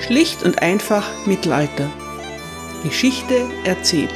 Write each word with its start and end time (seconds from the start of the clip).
Schlicht 0.00 0.42
und 0.42 0.62
einfach 0.62 1.26
Mittelalter. 1.26 1.90
Geschichte 2.82 3.48
erzählt. 3.64 4.12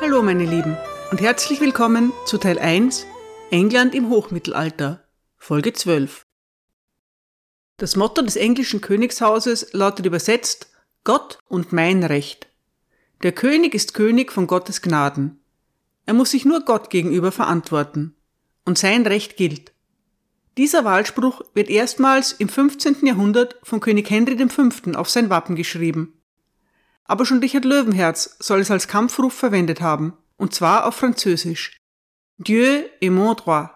Hallo 0.00 0.22
meine 0.22 0.44
Lieben 0.44 0.76
und 1.10 1.20
herzlich 1.22 1.60
willkommen 1.60 2.12
zu 2.26 2.36
Teil 2.36 2.58
1 2.58 3.06
England 3.50 3.94
im 3.94 4.10
Hochmittelalter, 4.10 5.02
Folge 5.38 5.72
12. 5.72 6.26
Das 7.78 7.96
Motto 7.96 8.20
des 8.20 8.36
englischen 8.36 8.82
Königshauses 8.82 9.72
lautet 9.72 10.04
übersetzt 10.04 10.70
Gott 11.04 11.38
und 11.48 11.72
mein 11.72 12.04
Recht. 12.04 12.48
Der 13.22 13.32
König 13.32 13.74
ist 13.74 13.94
König 13.94 14.30
von 14.30 14.46
Gottes 14.46 14.82
Gnaden. 14.82 15.40
Er 16.04 16.14
muss 16.14 16.32
sich 16.32 16.44
nur 16.44 16.60
Gott 16.60 16.90
gegenüber 16.90 17.32
verantworten. 17.32 18.14
Und 18.64 18.78
sein 18.78 19.06
Recht 19.06 19.36
gilt. 19.36 19.71
Dieser 20.58 20.84
Wahlspruch 20.84 21.40
wird 21.54 21.70
erstmals 21.70 22.32
im 22.32 22.48
15. 22.48 23.06
Jahrhundert 23.06 23.56
von 23.62 23.80
König 23.80 24.10
Henry 24.10 24.36
V. 24.48 24.68
auf 24.94 25.08
sein 25.08 25.30
Wappen 25.30 25.56
geschrieben. 25.56 26.20
Aber 27.04 27.24
schon 27.24 27.38
Richard 27.38 27.64
Löwenherz 27.64 28.36
soll 28.38 28.60
es 28.60 28.70
als 28.70 28.86
Kampfruf 28.86 29.32
verwendet 29.32 29.80
haben, 29.80 30.12
und 30.36 30.54
zwar 30.54 30.86
auf 30.86 30.96
Französisch. 30.96 31.78
Dieu 32.36 32.82
est 33.00 33.10
mon 33.10 33.34
droit. 33.34 33.70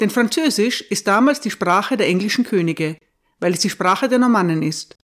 Denn 0.00 0.08
Französisch 0.08 0.80
ist 0.80 1.06
damals 1.06 1.40
die 1.40 1.50
Sprache 1.50 1.98
der 1.98 2.06
englischen 2.06 2.44
Könige, 2.44 2.96
weil 3.38 3.52
es 3.52 3.60
die 3.60 3.70
Sprache 3.70 4.08
der 4.08 4.18
Normannen 4.18 4.62
ist. 4.62 4.96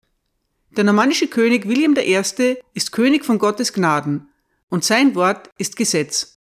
Der 0.76 0.84
normannische 0.84 1.28
König 1.28 1.68
William 1.68 1.94
I. 1.96 2.56
ist 2.72 2.92
König 2.92 3.26
von 3.26 3.38
Gottes 3.38 3.74
Gnaden, 3.74 4.28
und 4.70 4.84
sein 4.84 5.14
Wort 5.14 5.50
ist 5.58 5.76
Gesetz. 5.76 6.38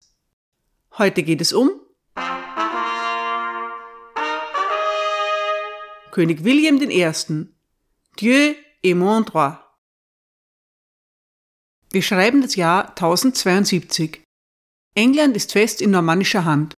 Heute 0.96 1.22
geht 1.22 1.40
es 1.40 1.52
um 1.52 1.81
König 6.12 6.44
William 6.44 6.76
I. 6.76 7.46
Dieu 8.20 8.54
est 8.82 8.94
mon 8.94 9.24
droit. 9.24 9.56
Wir 11.90 12.02
schreiben 12.02 12.42
das 12.42 12.54
Jahr 12.54 12.90
1072. 12.90 14.22
England 14.94 15.34
ist 15.34 15.52
fest 15.52 15.80
in 15.80 15.90
normannischer 15.90 16.44
Hand. 16.44 16.74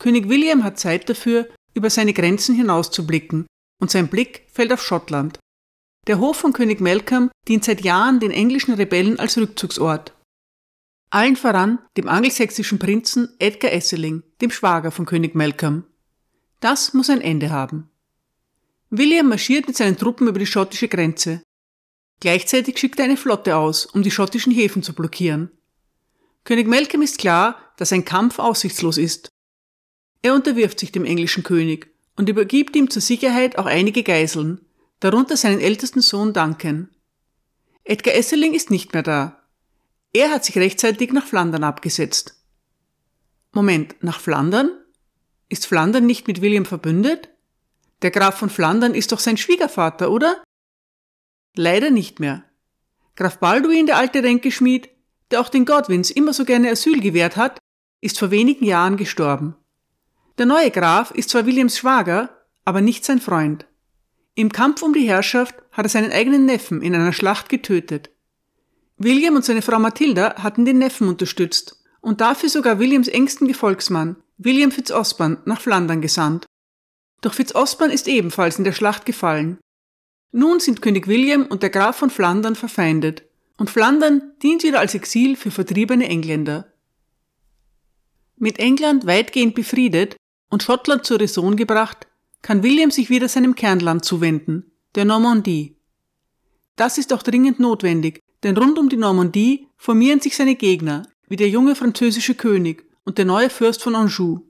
König 0.00 0.30
William 0.30 0.64
hat 0.64 0.78
Zeit 0.78 1.10
dafür, 1.10 1.46
über 1.74 1.90
seine 1.90 2.14
Grenzen 2.14 2.54
hinauszublicken, 2.54 3.46
und 3.82 3.90
sein 3.90 4.08
Blick 4.08 4.46
fällt 4.50 4.72
auf 4.72 4.82
Schottland. 4.82 5.38
Der 6.06 6.18
Hof 6.18 6.38
von 6.38 6.54
König 6.54 6.80
Malcolm 6.80 7.30
dient 7.46 7.64
seit 7.64 7.82
Jahren 7.82 8.18
den 8.18 8.30
englischen 8.30 8.72
Rebellen 8.72 9.18
als 9.18 9.36
Rückzugsort. 9.36 10.16
Allen 11.10 11.36
voran 11.36 11.80
dem 11.98 12.08
angelsächsischen 12.08 12.78
Prinzen 12.78 13.28
Edgar 13.38 13.72
Esseling, 13.72 14.22
dem 14.40 14.50
Schwager 14.50 14.90
von 14.90 15.04
König 15.04 15.34
Malcolm. 15.34 15.84
Das 16.60 16.94
muss 16.94 17.10
ein 17.10 17.20
Ende 17.20 17.50
haben. 17.50 17.90
William 18.96 19.28
marschiert 19.28 19.66
mit 19.66 19.76
seinen 19.76 19.96
Truppen 19.96 20.28
über 20.28 20.38
die 20.38 20.46
schottische 20.46 20.86
Grenze. 20.86 21.42
Gleichzeitig 22.20 22.78
schickt 22.78 22.98
er 23.00 23.06
eine 23.06 23.16
Flotte 23.16 23.56
aus, 23.56 23.86
um 23.86 24.02
die 24.02 24.10
schottischen 24.10 24.52
Häfen 24.52 24.84
zu 24.84 24.92
blockieren. 24.92 25.50
König 26.44 26.68
Malcolm 26.68 27.02
ist 27.02 27.18
klar, 27.18 27.56
dass 27.76 27.92
ein 27.92 28.04
Kampf 28.04 28.38
aussichtslos 28.38 28.98
ist. 28.98 29.28
Er 30.22 30.34
unterwirft 30.34 30.78
sich 30.78 30.92
dem 30.92 31.04
englischen 31.04 31.42
König 31.42 31.92
und 32.16 32.28
übergibt 32.28 32.76
ihm 32.76 32.88
zur 32.88 33.02
Sicherheit 33.02 33.58
auch 33.58 33.66
einige 33.66 34.04
Geiseln, 34.04 34.60
darunter 35.00 35.36
seinen 35.36 35.60
ältesten 35.60 36.00
Sohn 36.00 36.32
Duncan. 36.32 36.88
Edgar 37.82 38.14
Esseling 38.14 38.54
ist 38.54 38.70
nicht 38.70 38.92
mehr 38.92 39.02
da. 39.02 39.42
Er 40.12 40.30
hat 40.30 40.44
sich 40.44 40.56
rechtzeitig 40.56 41.12
nach 41.12 41.26
Flandern 41.26 41.64
abgesetzt. 41.64 42.36
Moment, 43.52 43.96
nach 44.02 44.20
Flandern? 44.20 44.70
Ist 45.48 45.66
Flandern 45.66 46.06
nicht 46.06 46.28
mit 46.28 46.40
William 46.40 46.64
verbündet? 46.64 47.33
Der 48.04 48.10
Graf 48.10 48.36
von 48.36 48.50
Flandern 48.50 48.92
ist 48.92 49.12
doch 49.12 49.18
sein 49.18 49.38
Schwiegervater, 49.38 50.10
oder? 50.10 50.44
Leider 51.56 51.88
nicht 51.88 52.20
mehr. 52.20 52.44
Graf 53.16 53.38
Balduin, 53.38 53.86
der 53.86 53.96
alte 53.96 54.22
Ränkeschmied, 54.22 54.90
der 55.30 55.40
auch 55.40 55.48
den 55.48 55.64
Godwins 55.64 56.10
immer 56.10 56.34
so 56.34 56.44
gerne 56.44 56.70
Asyl 56.70 57.00
gewährt 57.00 57.38
hat, 57.38 57.58
ist 58.02 58.18
vor 58.18 58.30
wenigen 58.30 58.66
Jahren 58.66 58.98
gestorben. 58.98 59.56
Der 60.36 60.44
neue 60.44 60.70
Graf 60.70 61.12
ist 61.12 61.30
zwar 61.30 61.46
Williams 61.46 61.78
Schwager, 61.78 62.28
aber 62.66 62.82
nicht 62.82 63.06
sein 63.06 63.22
Freund. 63.22 63.64
Im 64.34 64.52
Kampf 64.52 64.82
um 64.82 64.92
die 64.92 65.08
Herrschaft 65.08 65.54
hat 65.72 65.86
er 65.86 65.88
seinen 65.88 66.12
eigenen 66.12 66.44
Neffen 66.44 66.82
in 66.82 66.94
einer 66.94 67.14
Schlacht 67.14 67.48
getötet. 67.48 68.10
William 68.98 69.34
und 69.34 69.46
seine 69.46 69.62
Frau 69.62 69.78
Mathilda 69.78 70.42
hatten 70.42 70.66
den 70.66 70.76
Neffen 70.76 71.08
unterstützt 71.08 71.82
und 72.02 72.20
dafür 72.20 72.50
sogar 72.50 72.78
Williams 72.78 73.08
engsten 73.08 73.48
Gefolgsmann, 73.48 74.16
William 74.36 74.72
Fitzosborne, 74.72 75.38
nach 75.46 75.62
Flandern 75.62 76.02
gesandt. 76.02 76.44
Doch 77.24 77.32
Fitzosborn 77.32 77.90
ist 77.90 78.06
ebenfalls 78.06 78.58
in 78.58 78.64
der 78.64 78.72
Schlacht 78.72 79.06
gefallen. 79.06 79.56
Nun 80.30 80.60
sind 80.60 80.82
König 80.82 81.06
William 81.06 81.46
und 81.46 81.62
der 81.62 81.70
Graf 81.70 81.96
von 81.96 82.10
Flandern 82.10 82.54
verfeindet, 82.54 83.22
und 83.56 83.70
Flandern 83.70 84.34
dient 84.42 84.62
wieder 84.62 84.78
als 84.78 84.94
Exil 84.94 85.34
für 85.34 85.50
vertriebene 85.50 86.06
Engländer. 86.06 86.70
Mit 88.36 88.58
England 88.58 89.06
weitgehend 89.06 89.54
befriedet 89.54 90.16
und 90.50 90.62
Schottland 90.62 91.06
zur 91.06 91.18
Raison 91.18 91.56
gebracht, 91.56 92.06
kann 92.42 92.62
William 92.62 92.90
sich 92.90 93.08
wieder 93.08 93.30
seinem 93.30 93.54
Kernland 93.54 94.04
zuwenden, 94.04 94.70
der 94.94 95.06
Normandie. 95.06 95.78
Das 96.76 96.98
ist 96.98 97.10
auch 97.14 97.22
dringend 97.22 97.58
notwendig, 97.58 98.20
denn 98.42 98.54
rund 98.54 98.78
um 98.78 98.90
die 98.90 98.98
Normandie 98.98 99.68
formieren 99.78 100.20
sich 100.20 100.36
seine 100.36 100.56
Gegner, 100.56 101.08
wie 101.26 101.36
der 101.36 101.48
junge 101.48 101.74
französische 101.74 102.34
König 102.34 102.84
und 103.06 103.16
der 103.16 103.24
neue 103.24 103.48
Fürst 103.48 103.82
von 103.82 103.94
Anjou. 103.94 104.42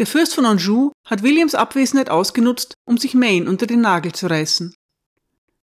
Der 0.00 0.06
Fürst 0.06 0.34
von 0.34 0.46
Anjou 0.46 0.92
hat 1.04 1.22
Williams 1.22 1.54
Abwesenheit 1.54 2.08
ausgenutzt, 2.08 2.72
um 2.86 2.96
sich 2.96 3.12
Maine 3.12 3.50
unter 3.50 3.66
den 3.66 3.82
Nagel 3.82 4.12
zu 4.12 4.28
reißen. 4.28 4.74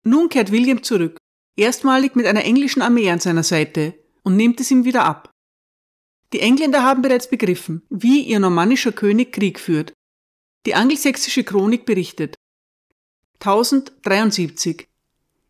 Nun 0.03 0.28
kehrt 0.28 0.51
William 0.51 0.84
zurück, 0.84 1.16
erstmalig 1.56 2.18
mit 2.18 2.25
einer 2.25 2.44
englischen 2.44 2.81
Armee 2.81 3.09
an 3.09 3.22
seiner 3.22 3.44
Seite, 3.44 3.94
und 4.23 4.35
nimmt 4.35 4.59
es 4.59 4.72
ihm 4.72 4.84
wieder 4.84 5.06
ab. 5.06 5.31
Die 6.34 6.41
Engländer 6.41 6.84
haben 6.84 7.01
bereits 7.01 7.29
begriffen, 7.29 7.84
wie 7.90 8.23
ihr 8.23 8.41
normannischer 8.41 8.91
König 8.91 9.31
Krieg 9.31 9.57
führt. 9.57 9.94
Die 10.66 10.75
angelsächsische 10.75 11.46
Chronik 11.46 11.85
berichtet. 11.85 12.35
1073. 13.40 14.90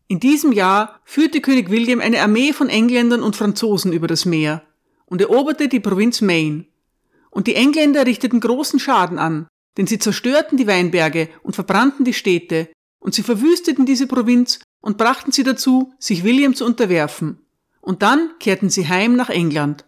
In 0.06 0.20
diesem 0.20 0.52
Jahr 0.52 1.00
führte 1.04 1.40
König 1.40 1.70
William 1.70 1.98
eine 1.98 2.22
Armee 2.22 2.52
von 2.52 2.68
Engländern 2.68 3.24
und 3.24 3.34
Franzosen 3.34 3.92
über 3.92 4.06
das 4.06 4.26
Meer 4.26 4.62
und 5.06 5.20
eroberte 5.20 5.66
die 5.66 5.80
Provinz 5.80 6.20
Maine 6.20 6.66
und 7.36 7.48
die 7.48 7.54
Engländer 7.54 8.06
richteten 8.06 8.40
großen 8.40 8.80
Schaden 8.80 9.18
an, 9.18 9.46
denn 9.76 9.86
sie 9.86 9.98
zerstörten 9.98 10.56
die 10.56 10.66
Weinberge 10.66 11.28
und 11.42 11.54
verbrannten 11.54 12.02
die 12.02 12.14
Städte, 12.14 12.70
und 12.98 13.14
sie 13.14 13.22
verwüsteten 13.22 13.84
diese 13.84 14.06
Provinz 14.06 14.60
und 14.80 14.96
brachten 14.96 15.32
sie 15.32 15.42
dazu, 15.42 15.92
sich 15.98 16.24
William 16.24 16.54
zu 16.54 16.64
unterwerfen. 16.64 17.44
Und 17.82 18.00
dann 18.00 18.30
kehrten 18.40 18.70
sie 18.70 18.88
heim 18.88 19.16
nach 19.16 19.28
England. 19.28 19.84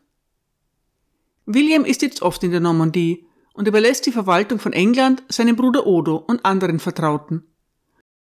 William 1.46 1.86
ist 1.86 2.02
jetzt 2.02 2.20
oft 2.20 2.44
in 2.44 2.50
der 2.50 2.60
Normandie 2.60 3.26
und 3.54 3.66
überlässt 3.66 4.04
die 4.04 4.12
Verwaltung 4.12 4.58
von 4.58 4.74
England 4.74 5.22
seinem 5.30 5.56
Bruder 5.56 5.86
Odo 5.86 6.16
und 6.16 6.44
anderen 6.44 6.78
Vertrauten. 6.78 7.44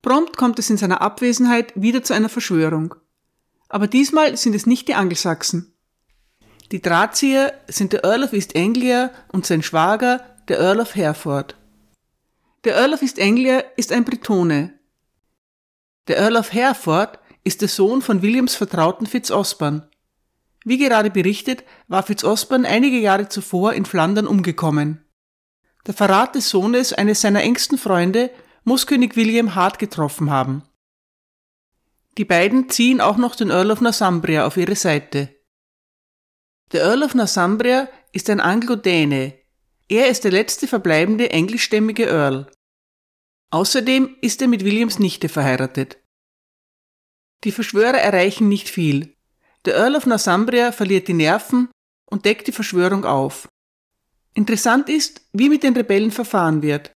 Prompt 0.01 0.35
kommt 0.35 0.59
es 0.59 0.69
in 0.69 0.75
seiner 0.75 0.99
Abwesenheit 0.99 1.71
wieder 1.81 2.03
zu 2.03 2.13
einer 2.13 2.27
Verschwörung. 2.27 2.93
Aber 3.69 3.87
diesmal 3.87 4.35
sind 4.35 4.53
es 4.53 4.65
nicht 4.65 4.89
die 4.89 4.95
Angelsachsen. 4.95 5.72
Die 6.73 6.81
Drahtzieher 6.81 7.53
sind 7.67 7.93
der 7.93 8.03
Earl 8.03 8.23
of 8.23 8.33
East 8.33 8.55
Anglia 8.55 9.11
und 9.31 9.45
sein 9.45 9.61
Schwager, 9.61 10.25
der 10.47 10.57
Earl 10.57 10.79
of 10.79 10.95
Hereford. 10.95 11.55
Der 12.63 12.75
Earl 12.77 12.95
of 12.95 13.03
East 13.03 13.21
Anglia 13.21 13.59
ist 13.77 13.91
ein 13.91 14.03
Bretone. 14.03 14.73
Der 16.07 16.17
Earl 16.17 16.35
of 16.35 16.51
Hereford 16.51 17.19
ist 17.43 17.61
der 17.61 17.67
Sohn 17.67 18.01
von 18.01 18.23
Williams 18.23 18.55
Vertrauten 18.55 19.05
Fitzosborne. 19.05 19.87
Wie 20.65 20.79
gerade 20.79 21.11
berichtet, 21.11 21.63
war 21.89 22.01
Fitzosborne 22.01 22.67
einige 22.67 22.97
Jahre 22.97 23.29
zuvor 23.29 23.73
in 23.73 23.85
Flandern 23.85 24.25
umgekommen. 24.25 25.05
Der 25.85 25.93
Verrat 25.93 26.33
des 26.33 26.49
Sohnes 26.49 26.91
eines 26.91 27.21
seiner 27.21 27.43
engsten 27.43 27.77
Freunde 27.77 28.31
muss 28.63 28.87
König 28.87 29.15
William 29.15 29.53
hart 29.53 29.77
getroffen 29.77 30.31
haben. 30.31 30.63
Die 32.17 32.25
beiden 32.25 32.67
ziehen 32.69 32.99
auch 32.99 33.17
noch 33.17 33.35
den 33.35 33.51
Earl 33.51 33.69
of 33.69 33.81
Northumbria 33.81 34.47
auf 34.47 34.57
ihre 34.57 34.75
Seite. 34.75 35.29
Der 36.71 36.81
Earl 36.83 37.03
of 37.03 37.13
Northumbria 37.13 37.89
ist 38.11 38.29
ein 38.29 38.39
Anglo-Däne. 38.39 39.37
Er 39.89 40.07
ist 40.07 40.23
der 40.23 40.31
letzte 40.31 40.67
verbleibende 40.67 41.29
englischstämmige 41.29 42.05
Earl. 42.05 42.49
Außerdem 43.51 44.15
ist 44.21 44.41
er 44.41 44.47
mit 44.47 44.63
Williams 44.63 44.97
Nichte 44.97 45.29
verheiratet. 45.29 45.97
Die 47.43 47.51
Verschwörer 47.51 47.99
erreichen 47.99 48.49
nicht 48.49 48.69
viel. 48.69 49.15
Der 49.65 49.75
Earl 49.75 49.95
of 49.95 50.05
Northumbria 50.05 50.71
verliert 50.71 51.07
die 51.07 51.13
Nerven 51.13 51.69
und 52.05 52.25
deckt 52.25 52.47
die 52.47 52.51
Verschwörung 52.51 53.05
auf. 53.05 53.47
Interessant 54.33 54.89
ist, 54.89 55.21
wie 55.33 55.49
mit 55.49 55.63
den 55.63 55.75
Rebellen 55.75 56.11
verfahren 56.11 56.61
wird. 56.61 56.91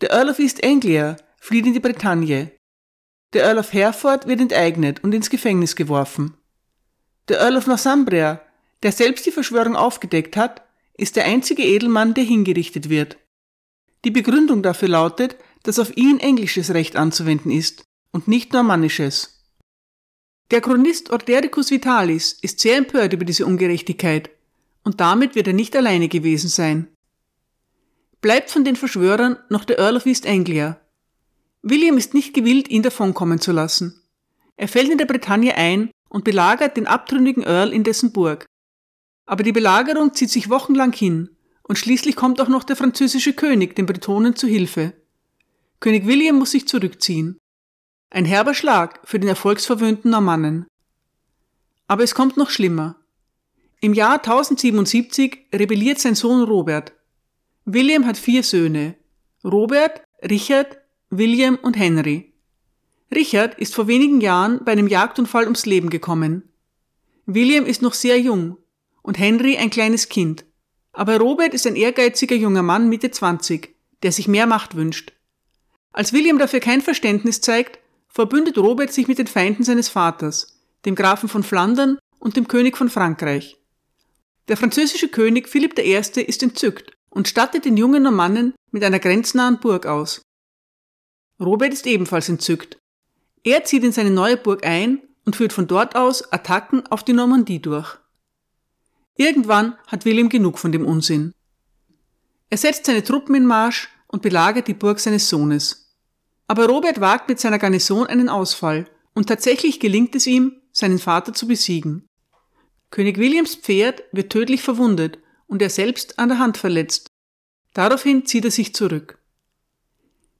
Der 0.00 0.10
Earl 0.10 0.30
of 0.30 0.38
East 0.38 0.64
Anglia 0.64 1.16
flieht 1.38 1.66
in 1.66 1.72
die 1.72 1.80
Bretagne. 1.80 2.52
Der 3.32 3.44
Earl 3.44 3.58
of 3.58 3.72
Hereford 3.72 4.26
wird 4.26 4.40
enteignet 4.40 5.02
und 5.02 5.14
ins 5.14 5.30
Gefängnis 5.30 5.74
geworfen. 5.74 6.36
Der 7.28 7.40
Earl 7.40 7.56
of 7.56 7.66
Northumbria 7.66 8.40
der 8.82 8.92
selbst 8.92 9.26
die 9.26 9.32
Verschwörung 9.32 9.76
aufgedeckt 9.76 10.36
hat, 10.36 10.62
ist 10.96 11.16
der 11.16 11.24
einzige 11.24 11.62
Edelmann, 11.62 12.14
der 12.14 12.24
hingerichtet 12.24 12.88
wird. 12.88 13.16
Die 14.04 14.10
Begründung 14.10 14.62
dafür 14.62 14.88
lautet, 14.88 15.36
dass 15.62 15.78
auf 15.78 15.96
ihn 15.96 16.18
englisches 16.18 16.74
Recht 16.74 16.96
anzuwenden 16.96 17.50
ist 17.50 17.84
und 18.10 18.28
nicht 18.28 18.52
normannisches. 18.52 19.40
Der 20.50 20.60
Chronist 20.60 21.10
Ordericus 21.10 21.70
Vitalis 21.70 22.32
ist 22.42 22.60
sehr 22.60 22.76
empört 22.76 23.12
über 23.12 23.24
diese 23.24 23.46
Ungerechtigkeit 23.46 24.30
und 24.84 25.00
damit 25.00 25.34
wird 25.34 25.46
er 25.46 25.52
nicht 25.52 25.74
alleine 25.76 26.08
gewesen 26.08 26.48
sein. 26.48 26.88
Bleibt 28.20 28.50
von 28.50 28.64
den 28.64 28.76
Verschwörern 28.76 29.38
noch 29.48 29.64
der 29.64 29.78
Earl 29.78 29.96
of 29.96 30.06
East 30.06 30.26
Anglia. 30.26 30.80
William 31.62 31.96
ist 31.96 32.12
nicht 32.12 32.34
gewillt, 32.34 32.68
ihn 32.68 32.82
davonkommen 32.82 33.40
zu 33.40 33.52
lassen. 33.52 34.00
Er 34.56 34.68
fällt 34.68 34.90
in 34.90 34.98
der 34.98 35.06
Bretagne 35.06 35.56
ein 35.56 35.90
und 36.08 36.24
belagert 36.24 36.76
den 36.76 36.86
abtrünnigen 36.86 37.44
Earl 37.44 37.72
in 37.72 37.84
dessen 37.84 38.12
Burg. 38.12 38.44
Aber 39.26 39.42
die 39.42 39.52
Belagerung 39.52 40.14
zieht 40.14 40.30
sich 40.30 40.50
wochenlang 40.50 40.92
hin 40.92 41.30
und 41.62 41.78
schließlich 41.78 42.16
kommt 42.16 42.40
auch 42.40 42.48
noch 42.48 42.64
der 42.64 42.76
französische 42.76 43.32
König 43.32 43.76
den 43.76 43.86
Bretonen 43.86 44.36
zu 44.36 44.46
Hilfe. 44.46 44.94
König 45.80 46.06
William 46.06 46.36
muss 46.36 46.50
sich 46.50 46.68
zurückziehen. 46.68 47.38
Ein 48.10 48.24
herber 48.24 48.54
Schlag 48.54 49.00
für 49.04 49.18
den 49.18 49.28
erfolgsverwöhnten 49.28 50.10
Normannen. 50.10 50.66
Aber 51.86 52.04
es 52.04 52.14
kommt 52.14 52.36
noch 52.36 52.50
schlimmer. 52.50 52.96
Im 53.80 53.94
Jahr 53.94 54.18
1077 54.18 55.46
rebelliert 55.52 55.98
sein 55.98 56.14
Sohn 56.14 56.42
Robert. 56.42 56.92
William 57.64 58.06
hat 58.06 58.16
vier 58.16 58.42
Söhne. 58.42 58.96
Robert, 59.44 60.02
Richard, 60.22 60.78
William 61.10 61.58
und 61.62 61.76
Henry. 61.76 62.32
Richard 63.14 63.58
ist 63.58 63.74
vor 63.74 63.88
wenigen 63.88 64.20
Jahren 64.20 64.64
bei 64.64 64.72
einem 64.72 64.88
Jagdunfall 64.88 65.44
ums 65.44 65.66
Leben 65.66 65.90
gekommen. 65.90 66.48
William 67.26 67.66
ist 67.66 67.82
noch 67.82 67.94
sehr 67.94 68.20
jung 68.20 68.56
und 69.02 69.18
Henry 69.18 69.56
ein 69.56 69.70
kleines 69.70 70.08
Kind. 70.08 70.44
Aber 70.92 71.18
Robert 71.18 71.54
ist 71.54 71.66
ein 71.66 71.76
ehrgeiziger 71.76 72.36
junger 72.36 72.62
Mann 72.62 72.88
Mitte 72.88 73.10
20, 73.10 73.74
der 74.02 74.12
sich 74.12 74.28
mehr 74.28 74.46
Macht 74.46 74.74
wünscht. 74.74 75.12
Als 75.92 76.12
William 76.12 76.38
dafür 76.38 76.60
kein 76.60 76.80
Verständnis 76.80 77.40
zeigt, 77.40 77.78
verbündet 78.08 78.58
Robert 78.58 78.92
sich 78.92 79.08
mit 79.08 79.18
den 79.18 79.26
Feinden 79.26 79.64
seines 79.64 79.88
Vaters, 79.88 80.60
dem 80.84 80.94
Grafen 80.94 81.28
von 81.28 81.42
Flandern 81.42 81.98
und 82.18 82.36
dem 82.36 82.48
König 82.48 82.76
von 82.76 82.88
Frankreich. 82.88 83.58
Der 84.48 84.56
französische 84.56 85.08
König 85.08 85.48
Philipp 85.48 85.78
I. 85.78 85.94
ist 85.94 86.42
entzückt 86.42 86.92
und 87.10 87.28
stattet 87.28 87.64
den 87.64 87.76
jungen 87.76 88.02
Normannen 88.02 88.54
mit 88.70 88.84
einer 88.84 88.98
grenznahen 88.98 89.60
Burg 89.60 89.86
aus. 89.86 90.22
Robert 91.40 91.72
ist 91.72 91.86
ebenfalls 91.86 92.28
entzückt. 92.28 92.78
Er 93.44 93.64
zieht 93.64 93.84
in 93.84 93.92
seine 93.92 94.10
neue 94.10 94.36
Burg 94.36 94.64
ein 94.64 95.02
und 95.24 95.36
führt 95.36 95.52
von 95.52 95.66
dort 95.66 95.96
aus 95.96 96.32
Attacken 96.32 96.86
auf 96.86 97.02
die 97.04 97.12
Normandie 97.12 97.60
durch. 97.60 97.98
Irgendwann 99.16 99.76
hat 99.86 100.04
William 100.04 100.28
genug 100.28 100.58
von 100.58 100.72
dem 100.72 100.86
Unsinn. 100.86 101.32
Er 102.50 102.58
setzt 102.58 102.86
seine 102.86 103.02
Truppen 103.02 103.34
in 103.34 103.46
Marsch 103.46 103.88
und 104.08 104.22
belagert 104.22 104.68
die 104.68 104.74
Burg 104.74 105.00
seines 105.00 105.28
Sohnes. 105.28 105.94
Aber 106.46 106.66
Robert 106.66 107.00
wagt 107.00 107.28
mit 107.28 107.40
seiner 107.40 107.58
Garnison 107.58 108.06
einen 108.06 108.28
Ausfall 108.28 108.86
und 109.14 109.28
tatsächlich 109.28 109.80
gelingt 109.80 110.14
es 110.14 110.26
ihm, 110.26 110.60
seinen 110.72 110.98
Vater 110.98 111.32
zu 111.32 111.46
besiegen. 111.46 112.06
König 112.90 113.18
Williams 113.18 113.54
Pferd 113.54 114.02
wird 114.12 114.30
tödlich 114.30 114.62
verwundet 114.62 115.18
und 115.46 115.62
er 115.62 115.70
selbst 115.70 116.18
an 116.18 116.28
der 116.28 116.38
Hand 116.38 116.58
verletzt. 116.58 117.08
Daraufhin 117.74 118.26
zieht 118.26 118.44
er 118.44 118.50
sich 118.50 118.74
zurück. 118.74 119.18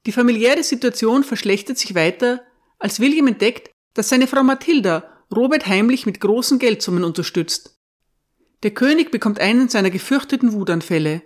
Die 0.04 0.12
familiäre 0.12 0.62
Situation 0.62 1.24
verschlechtert 1.24 1.78
sich 1.78 1.94
weiter, 1.94 2.42
als 2.78 3.00
William 3.00 3.28
entdeckt, 3.28 3.70
dass 3.94 4.08
seine 4.08 4.26
Frau 4.26 4.42
Mathilda 4.42 5.04
Robert 5.34 5.66
heimlich 5.66 6.04
mit 6.04 6.20
großen 6.20 6.58
Geldsummen 6.58 7.04
unterstützt. 7.04 7.78
Der 8.62 8.70
König 8.70 9.10
bekommt 9.10 9.40
einen 9.40 9.68
seiner 9.68 9.90
gefürchteten 9.90 10.52
Wutanfälle. 10.52 11.22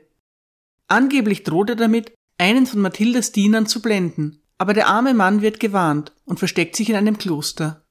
Angeblich 0.88 1.42
droht 1.42 1.70
er 1.70 1.76
damit, 1.76 2.12
einen 2.38 2.66
von 2.66 2.80
Mathildas 2.80 3.32
Dienern 3.32 3.66
zu 3.66 3.82
blenden, 3.82 4.40
aber 4.58 4.72
der 4.72 4.88
arme 4.88 5.14
Mann 5.14 5.42
wird 5.42 5.60
gewarnt 5.60 6.12
und 6.24 6.38
versteckt 6.38 6.76
sich 6.76 6.88
in 6.88 6.96
einem 6.96 7.18
Kloster. 7.18 7.84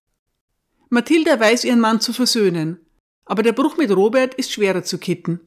Mathilda 0.89 1.39
weiß 1.39 1.63
ihren 1.63 1.79
Mann 1.79 1.99
zu 2.01 2.13
versöhnen, 2.13 2.79
aber 3.25 3.43
der 3.43 3.53
Bruch 3.53 3.77
mit 3.77 3.91
Robert 3.91 4.33
ist 4.35 4.51
schwerer 4.51 4.83
zu 4.83 4.97
kitten. 4.97 5.41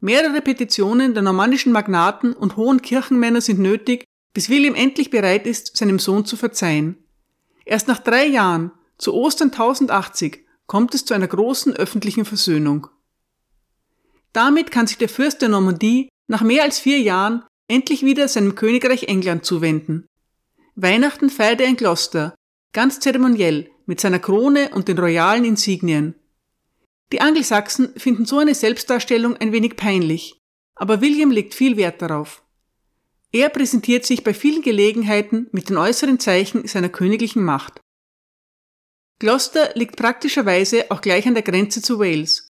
Mehrere 0.00 0.40
Petitionen 0.40 1.14
der 1.14 1.22
normannischen 1.22 1.72
Magnaten 1.72 2.32
und 2.32 2.56
hohen 2.56 2.82
Kirchenmänner 2.82 3.40
sind 3.40 3.58
nötig, 3.58 4.04
bis 4.32 4.48
William 4.48 4.74
endlich 4.74 5.10
bereit 5.10 5.46
ist, 5.46 5.76
seinem 5.76 5.98
Sohn 5.98 6.24
zu 6.24 6.36
verzeihen. 6.36 6.96
Erst 7.64 7.88
nach 7.88 7.98
drei 7.98 8.26
Jahren, 8.26 8.70
zu 8.98 9.14
Ostern 9.14 9.50
1080, 9.50 10.44
kommt 10.66 10.94
es 10.94 11.04
zu 11.04 11.14
einer 11.14 11.26
großen 11.26 11.74
öffentlichen 11.74 12.24
Versöhnung. 12.24 12.88
Damit 14.32 14.70
kann 14.70 14.86
sich 14.86 14.98
der 14.98 15.08
Fürst 15.08 15.42
der 15.42 15.48
Normandie 15.48 16.08
nach 16.28 16.42
mehr 16.42 16.62
als 16.62 16.78
vier 16.78 17.00
Jahren 17.00 17.44
endlich 17.68 18.04
wieder 18.04 18.28
seinem 18.28 18.54
Königreich 18.54 19.04
England 19.04 19.44
zuwenden. 19.44 20.06
Weihnachten 20.74 21.30
feiert 21.30 21.60
er 21.60 21.66
in 21.66 21.76
Gloucester, 21.76 22.34
ganz 22.72 23.00
zeremoniell, 23.00 23.70
mit 23.86 24.00
seiner 24.00 24.18
Krone 24.18 24.70
und 24.74 24.88
den 24.88 24.98
royalen 24.98 25.44
Insignien. 25.44 26.14
Die 27.12 27.20
Angelsachsen 27.20 27.98
finden 27.98 28.26
so 28.26 28.38
eine 28.38 28.54
Selbstdarstellung 28.54 29.36
ein 29.36 29.52
wenig 29.52 29.76
peinlich, 29.76 30.38
aber 30.74 31.00
William 31.00 31.30
legt 31.30 31.54
viel 31.54 31.76
Wert 31.76 32.02
darauf. 32.02 32.42
Er 33.32 33.48
präsentiert 33.48 34.06
sich 34.06 34.24
bei 34.24 34.34
vielen 34.34 34.62
Gelegenheiten 34.62 35.48
mit 35.52 35.68
den 35.68 35.78
äußeren 35.78 36.20
Zeichen 36.20 36.66
seiner 36.66 36.88
königlichen 36.88 37.42
Macht. 37.42 37.80
Gloucester 39.18 39.72
liegt 39.74 39.96
praktischerweise 39.96 40.90
auch 40.90 41.00
gleich 41.00 41.26
an 41.26 41.34
der 41.34 41.42
Grenze 41.42 41.82
zu 41.82 41.98
Wales 41.98 42.47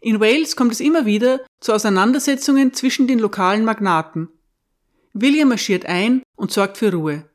in 0.00 0.20
Wales 0.20 0.56
kommt 0.56 0.72
es 0.72 0.80
immer 0.80 1.06
wieder 1.06 1.40
zu 1.60 1.72
Auseinandersetzungen 1.72 2.74
zwischen 2.74 3.06
den 3.06 3.18
lokalen 3.18 3.64
Magnaten. 3.64 4.28
William 5.12 5.48
marschiert 5.48 5.86
ein 5.86 6.22
und 6.36 6.52
sorgt 6.52 6.76
für 6.76 6.92
Ruhe. 6.92 7.28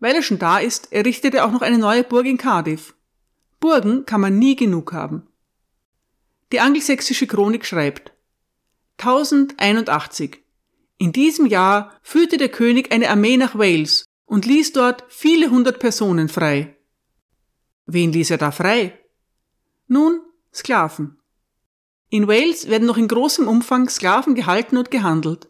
Weil 0.00 0.14
er 0.14 0.22
schon 0.22 0.38
da 0.38 0.58
ist, 0.58 0.92
errichtet 0.92 1.34
er 1.34 1.44
auch 1.46 1.52
noch 1.52 1.62
eine 1.62 1.78
neue 1.78 2.04
Burg 2.04 2.26
in 2.26 2.38
Cardiff. 2.38 2.94
Burgen 3.60 4.06
kann 4.06 4.20
man 4.20 4.38
nie 4.38 4.56
genug 4.56 4.92
haben. 4.92 5.26
Die 6.52 6.60
angelsächsische 6.60 7.26
Chronik 7.26 7.66
schreibt 7.66 8.12
1081. 8.98 10.42
In 10.96 11.12
diesem 11.12 11.46
Jahr 11.46 11.92
führte 12.02 12.38
der 12.38 12.48
König 12.48 12.90
eine 12.90 13.10
Armee 13.10 13.36
nach 13.36 13.56
Wales 13.56 14.04
und 14.24 14.46
ließ 14.46 14.72
dort 14.72 15.04
viele 15.08 15.50
hundert 15.50 15.78
Personen 15.78 16.28
frei. 16.28 16.76
Wen 17.86 18.12
ließ 18.12 18.30
er 18.30 18.38
da 18.38 18.50
frei? 18.50 18.98
Nun, 19.86 20.20
Sklaven. 20.52 21.17
In 22.10 22.26
Wales 22.26 22.68
werden 22.68 22.86
noch 22.86 22.96
in 22.96 23.08
großem 23.08 23.46
Umfang 23.46 23.88
Sklaven 23.88 24.34
gehalten 24.34 24.78
und 24.78 24.90
gehandelt. 24.90 25.48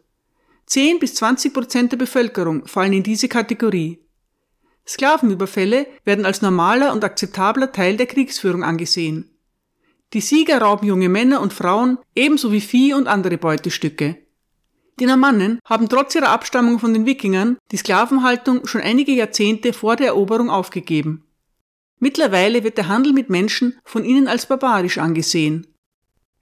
10 0.65 0.99
bis 0.99 1.15
20 1.15 1.53
Prozent 1.53 1.91
der 1.93 1.97
Bevölkerung 1.97 2.67
fallen 2.67 2.93
in 2.93 3.03
diese 3.03 3.29
Kategorie. 3.29 3.99
Sklavenüberfälle 4.85 5.87
werden 6.03 6.25
als 6.25 6.41
normaler 6.41 6.91
und 6.91 7.03
akzeptabler 7.03 7.71
Teil 7.71 7.95
der 7.95 8.07
Kriegsführung 8.07 8.63
angesehen. 8.63 9.29
Die 10.13 10.21
Sieger 10.21 10.61
rauben 10.61 10.87
junge 10.87 11.07
Männer 11.07 11.41
und 11.41 11.53
Frauen 11.53 11.97
ebenso 12.15 12.51
wie 12.51 12.61
Vieh 12.61 12.93
und 12.93 13.07
andere 13.07 13.37
Beutestücke. 13.37 14.17
Die 14.99 15.05
Normannen 15.05 15.59
haben 15.63 15.87
trotz 15.87 16.15
ihrer 16.15 16.29
Abstammung 16.29 16.79
von 16.79 16.93
den 16.93 17.05
Wikingern 17.05 17.57
die 17.71 17.77
Sklavenhaltung 17.77 18.67
schon 18.67 18.81
einige 18.81 19.13
Jahrzehnte 19.13 19.71
vor 19.71 19.95
der 19.95 20.07
Eroberung 20.07 20.49
aufgegeben. 20.49 21.23
Mittlerweile 21.99 22.63
wird 22.63 22.77
der 22.77 22.89
Handel 22.89 23.13
mit 23.13 23.29
Menschen 23.29 23.77
von 23.85 24.03
ihnen 24.03 24.27
als 24.27 24.45
barbarisch 24.47 24.97
angesehen. 24.97 25.67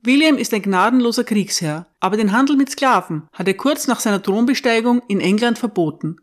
William 0.07 0.37
ist 0.37 0.53
ein 0.53 0.61
gnadenloser 0.61 1.25
Kriegsherr, 1.25 1.85
aber 1.99 2.15
den 2.15 2.31
Handel 2.31 2.55
mit 2.55 2.69
Sklaven 2.69 3.27
hat 3.33 3.45
er 3.45 3.55
kurz 3.55 3.87
nach 3.87 3.99
seiner 3.99 4.23
Thronbesteigung 4.23 5.01
in 5.09 5.19
England 5.19 5.57
verboten. 5.57 6.15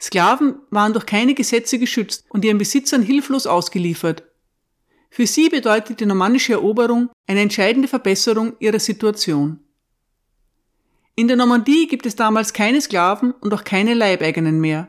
Sklaven 0.00 0.54
waren 0.70 0.94
durch 0.94 1.04
keine 1.04 1.34
Gesetze 1.34 1.78
geschützt 1.78 2.24
und 2.30 2.46
ihren 2.46 2.56
Besitzern 2.56 3.02
hilflos 3.02 3.46
ausgeliefert. 3.46 4.22
Für 5.10 5.26
sie 5.26 5.50
bedeutet 5.50 6.00
die 6.00 6.06
normannische 6.06 6.54
Eroberung 6.54 7.10
eine 7.26 7.42
entscheidende 7.42 7.88
Verbesserung 7.88 8.54
ihrer 8.58 8.80
Situation. 8.80 9.60
In 11.14 11.28
der 11.28 11.36
Normandie 11.36 11.86
gibt 11.86 12.06
es 12.06 12.16
damals 12.16 12.54
keine 12.54 12.80
Sklaven 12.80 13.32
und 13.32 13.52
auch 13.52 13.64
keine 13.64 13.92
Leibeigenen 13.92 14.62
mehr. 14.62 14.88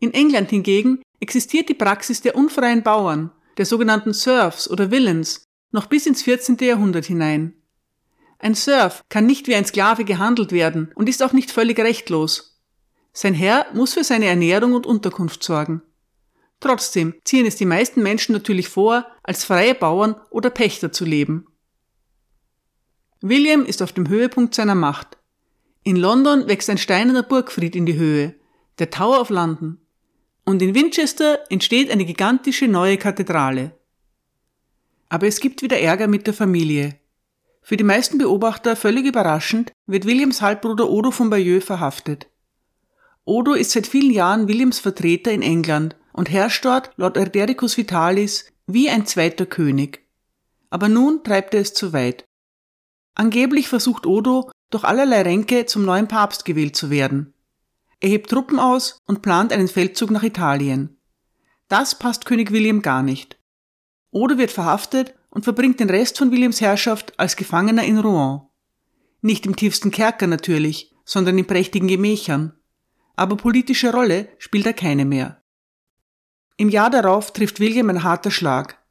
In 0.00 0.12
England 0.14 0.50
hingegen 0.50 1.00
existiert 1.20 1.68
die 1.68 1.74
Praxis 1.74 2.20
der 2.20 2.34
unfreien 2.34 2.82
Bauern, 2.82 3.30
der 3.56 3.66
sogenannten 3.66 4.14
Serfs 4.14 4.68
oder 4.68 4.90
Villains, 4.90 5.45
noch 5.70 5.86
bis 5.86 6.06
ins 6.06 6.22
14. 6.22 6.56
Jahrhundert 6.60 7.06
hinein. 7.06 7.54
Ein 8.38 8.54
Serf 8.54 9.04
kann 9.08 9.26
nicht 9.26 9.46
wie 9.48 9.54
ein 9.54 9.64
Sklave 9.64 10.04
gehandelt 10.04 10.52
werden 10.52 10.92
und 10.94 11.08
ist 11.08 11.22
auch 11.22 11.32
nicht 11.32 11.50
völlig 11.50 11.78
rechtlos. 11.78 12.60
Sein 13.12 13.34
Herr 13.34 13.66
muss 13.72 13.94
für 13.94 14.04
seine 14.04 14.26
Ernährung 14.26 14.74
und 14.74 14.86
Unterkunft 14.86 15.42
sorgen. 15.42 15.82
Trotzdem 16.60 17.14
ziehen 17.24 17.46
es 17.46 17.56
die 17.56 17.66
meisten 17.66 18.02
Menschen 18.02 18.32
natürlich 18.32 18.68
vor, 18.68 19.06
als 19.22 19.44
freie 19.44 19.74
Bauern 19.74 20.16
oder 20.30 20.50
Pächter 20.50 20.92
zu 20.92 21.04
leben. 21.04 21.46
William 23.20 23.64
ist 23.64 23.82
auf 23.82 23.92
dem 23.92 24.08
Höhepunkt 24.08 24.54
seiner 24.54 24.74
Macht. 24.74 25.16
In 25.82 25.96
London 25.96 26.48
wächst 26.48 26.68
ein 26.68 26.78
steinerner 26.78 27.22
Burgfried 27.22 27.74
in 27.76 27.86
die 27.86 27.96
Höhe, 27.96 28.34
der 28.78 28.90
Tower 28.90 29.20
of 29.20 29.30
London. 29.30 29.78
Und 30.44 30.62
in 30.62 30.74
Winchester 30.74 31.40
entsteht 31.50 31.90
eine 31.90 32.04
gigantische 32.04 32.68
neue 32.68 32.98
Kathedrale. 32.98 33.78
Aber 35.08 35.26
es 35.26 35.40
gibt 35.40 35.62
wieder 35.62 35.78
Ärger 35.78 36.08
mit 36.08 36.26
der 36.26 36.34
Familie. 36.34 36.98
Für 37.62 37.76
die 37.76 37.84
meisten 37.84 38.18
Beobachter 38.18 38.76
völlig 38.76 39.06
überraschend 39.06 39.72
wird 39.86 40.04
Williams 40.04 40.42
Halbbruder 40.42 40.88
Odo 40.88 41.10
von 41.10 41.30
Bayeux 41.30 41.64
verhaftet. 41.64 42.28
Odo 43.24 43.54
ist 43.54 43.72
seit 43.72 43.88
vielen 43.88 44.12
Jahren 44.12 44.46
Williams 44.46 44.78
Vertreter 44.78 45.32
in 45.32 45.42
England 45.42 45.96
und 46.12 46.30
herrscht 46.30 46.64
dort 46.64 46.90
laut 46.96 47.16
Erdericus 47.16 47.76
Vitalis 47.76 48.52
wie 48.66 48.88
ein 48.88 49.04
zweiter 49.06 49.46
König. 49.46 50.06
Aber 50.70 50.88
nun 50.88 51.24
treibt 51.24 51.54
er 51.54 51.60
es 51.60 51.74
zu 51.74 51.92
weit. 51.92 52.24
Angeblich 53.14 53.68
versucht 53.68 54.06
Odo 54.06 54.50
durch 54.70 54.84
allerlei 54.84 55.22
Ränke 55.22 55.66
zum 55.66 55.84
neuen 55.84 56.06
Papst 56.06 56.44
gewählt 56.44 56.76
zu 56.76 56.90
werden. 56.90 57.34
Er 58.00 58.10
hebt 58.10 58.30
Truppen 58.30 58.58
aus 58.58 58.98
und 59.06 59.22
plant 59.22 59.52
einen 59.52 59.68
Feldzug 59.68 60.10
nach 60.10 60.22
Italien. 60.22 60.96
Das 61.68 61.98
passt 61.98 62.26
König 62.26 62.52
William 62.52 62.82
gar 62.82 63.02
nicht. 63.02 63.35
Odo 64.10 64.38
wird 64.38 64.50
verhaftet 64.50 65.14
und 65.30 65.44
verbringt 65.44 65.80
den 65.80 65.90
Rest 65.90 66.18
von 66.18 66.30
Williams 66.30 66.60
Herrschaft 66.60 67.18
als 67.18 67.36
Gefangener 67.36 67.84
in 67.84 67.98
Rouen. 67.98 68.42
Nicht 69.20 69.46
im 69.46 69.56
tiefsten 69.56 69.90
Kerker 69.90 70.26
natürlich, 70.26 70.94
sondern 71.04 71.38
in 71.38 71.46
prächtigen 71.46 71.88
Gemächern. 71.88 72.52
Aber 73.16 73.36
politische 73.36 73.92
Rolle 73.92 74.28
spielt 74.38 74.66
er 74.66 74.72
keine 74.72 75.04
mehr. 75.04 75.42
Im 76.56 76.68
Jahr 76.70 76.90
darauf 76.90 77.32
trifft 77.32 77.60
William 77.60 77.90
ein 77.90 78.02
harter 78.02 78.30
Schlag. 78.30 78.82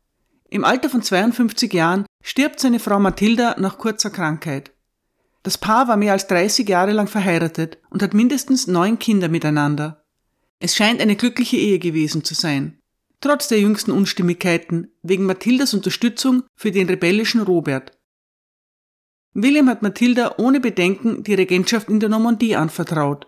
Im 0.50 0.64
Alter 0.64 0.90
von 0.90 1.02
52 1.02 1.74
Jahren 1.74 2.06
stirbt 2.24 2.60
seine 2.60 2.80
Frau 2.80 3.00
Mathilda 3.00 3.56
nach 3.60 3.78
kurzer 3.78 4.10
Krankheit. 4.10 4.72
Das 5.44 5.58
Paar 5.58 5.88
war 5.88 5.98
mehr 5.98 6.14
als 6.14 6.28
30 6.28 6.68
Jahre 6.68 6.92
lang 6.92 7.08
verheiratet 7.08 7.78
und 7.90 8.02
hat 8.02 8.14
mindestens 8.14 8.68
neun 8.68 8.98
Kinder 8.98 9.30
miteinander. 9.30 10.06
Es 10.60 10.76
scheint 10.76 11.02
eine 11.02 11.16
glückliche 11.16 11.58
Ehe 11.58 11.80
gewesen 11.80 12.24
zu 12.24 12.34
sein. 12.34 12.80
Trotz 13.22 13.48
der 13.48 13.60
jüngsten 13.60 13.92
Unstimmigkeiten 13.92 14.92
wegen 15.02 15.26
Mathildas 15.26 15.74
Unterstützung 15.74 16.44
für 16.56 16.72
den 16.72 16.88
rebellischen 16.88 17.42
Robert. 17.42 17.92
William 19.34 19.68
hat 19.70 19.82
Mathilda 19.82 20.36
ohne 20.38 20.60
Bedenken 20.60 21.24
die 21.24 21.34
Regentschaft 21.34 21.90
in 21.90 22.00
der 22.00 22.10
Normandie 22.10 22.56
anvertraut. 22.56 23.28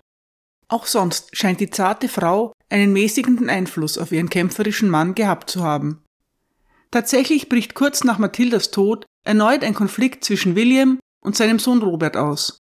Auch 0.69 0.85
sonst 0.85 1.35
scheint 1.35 1.59
die 1.59 1.69
zarte 1.69 2.07
Frau 2.07 2.53
einen 2.69 2.93
mäßigenden 2.93 3.49
Einfluss 3.49 3.97
auf 3.97 4.11
ihren 4.11 4.29
kämpferischen 4.29 4.89
Mann 4.89 5.15
gehabt 5.15 5.49
zu 5.49 5.63
haben. 5.63 6.03
Tatsächlich 6.91 7.49
bricht 7.49 7.73
kurz 7.73 8.03
nach 8.03 8.17
Mathildas 8.17 8.71
Tod 8.71 9.05
erneut 9.25 9.63
ein 9.63 9.73
Konflikt 9.73 10.23
zwischen 10.23 10.55
William 10.55 10.99
und 11.21 11.35
seinem 11.35 11.59
Sohn 11.59 11.81
Robert 11.81 12.15
aus. 12.15 12.59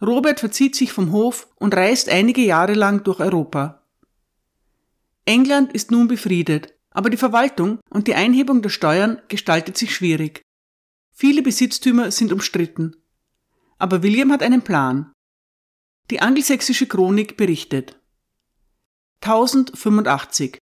Robert 0.00 0.40
verzieht 0.40 0.74
sich 0.74 0.92
vom 0.92 1.12
Hof 1.12 1.48
und 1.56 1.74
reist 1.74 2.08
einige 2.08 2.40
Jahre 2.40 2.74
lang 2.74 3.04
durch 3.04 3.20
Europa. 3.20 3.81
England 5.24 5.72
ist 5.72 5.90
nun 5.90 6.08
befriedet, 6.08 6.74
aber 6.90 7.10
die 7.10 7.16
Verwaltung 7.16 7.78
und 7.90 8.06
die 8.06 8.14
Einhebung 8.14 8.62
der 8.62 8.70
Steuern 8.70 9.20
gestaltet 9.28 9.76
sich 9.76 9.94
schwierig. 9.94 10.42
Viele 11.12 11.42
Besitztümer 11.42 12.10
sind 12.10 12.32
umstritten. 12.32 12.96
Aber 13.78 14.02
William 14.02 14.32
hat 14.32 14.42
einen 14.42 14.62
Plan. 14.62 15.12
Die 16.10 16.20
angelsächsische 16.20 16.86
Chronik 16.86 17.36
berichtet. 17.36 18.00
1085 19.22 20.58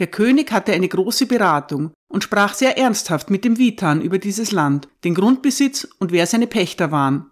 der 0.00 0.08
König 0.08 0.50
hatte 0.50 0.72
eine 0.72 0.88
große 0.88 1.26
Beratung 1.26 1.92
und 2.08 2.24
sprach 2.24 2.54
sehr 2.54 2.76
ernsthaft 2.76 3.30
mit 3.30 3.44
dem 3.44 3.58
Witan 3.58 4.02
über 4.02 4.18
dieses 4.18 4.50
Land, 4.50 4.88
den 5.04 5.14
Grundbesitz 5.14 5.86
und 5.98 6.10
wer 6.10 6.26
seine 6.26 6.48
Pächter 6.48 6.90
waren. 6.90 7.30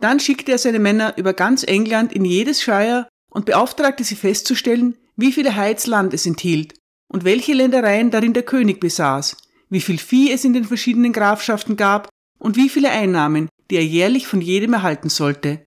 Dann 0.00 0.20
schickte 0.20 0.52
er 0.52 0.58
seine 0.58 0.80
Männer 0.80 1.16
über 1.16 1.32
ganz 1.32 1.62
England 1.62 2.12
in 2.12 2.26
jedes 2.26 2.62
Shire 2.62 3.08
und 3.30 3.46
beauftragte 3.46 4.04
sie 4.04 4.16
festzustellen, 4.16 4.98
wie 5.16 5.32
viele 5.32 5.56
Heids 5.56 5.86
Land 5.86 6.14
es 6.14 6.26
enthielt 6.26 6.74
und 7.08 7.24
welche 7.24 7.52
Ländereien 7.52 8.10
darin 8.10 8.32
der 8.32 8.42
König 8.42 8.80
besaß, 8.80 9.36
wie 9.70 9.80
viel 9.80 9.98
Vieh 9.98 10.32
es 10.32 10.44
in 10.44 10.52
den 10.52 10.64
verschiedenen 10.64 11.12
Grafschaften 11.12 11.76
gab 11.76 12.08
und 12.38 12.56
wie 12.56 12.68
viele 12.68 12.90
Einnahmen, 12.90 13.48
die 13.70 13.76
er 13.76 13.84
jährlich 13.84 14.26
von 14.26 14.40
jedem 14.40 14.74
erhalten 14.74 15.08
sollte. 15.08 15.64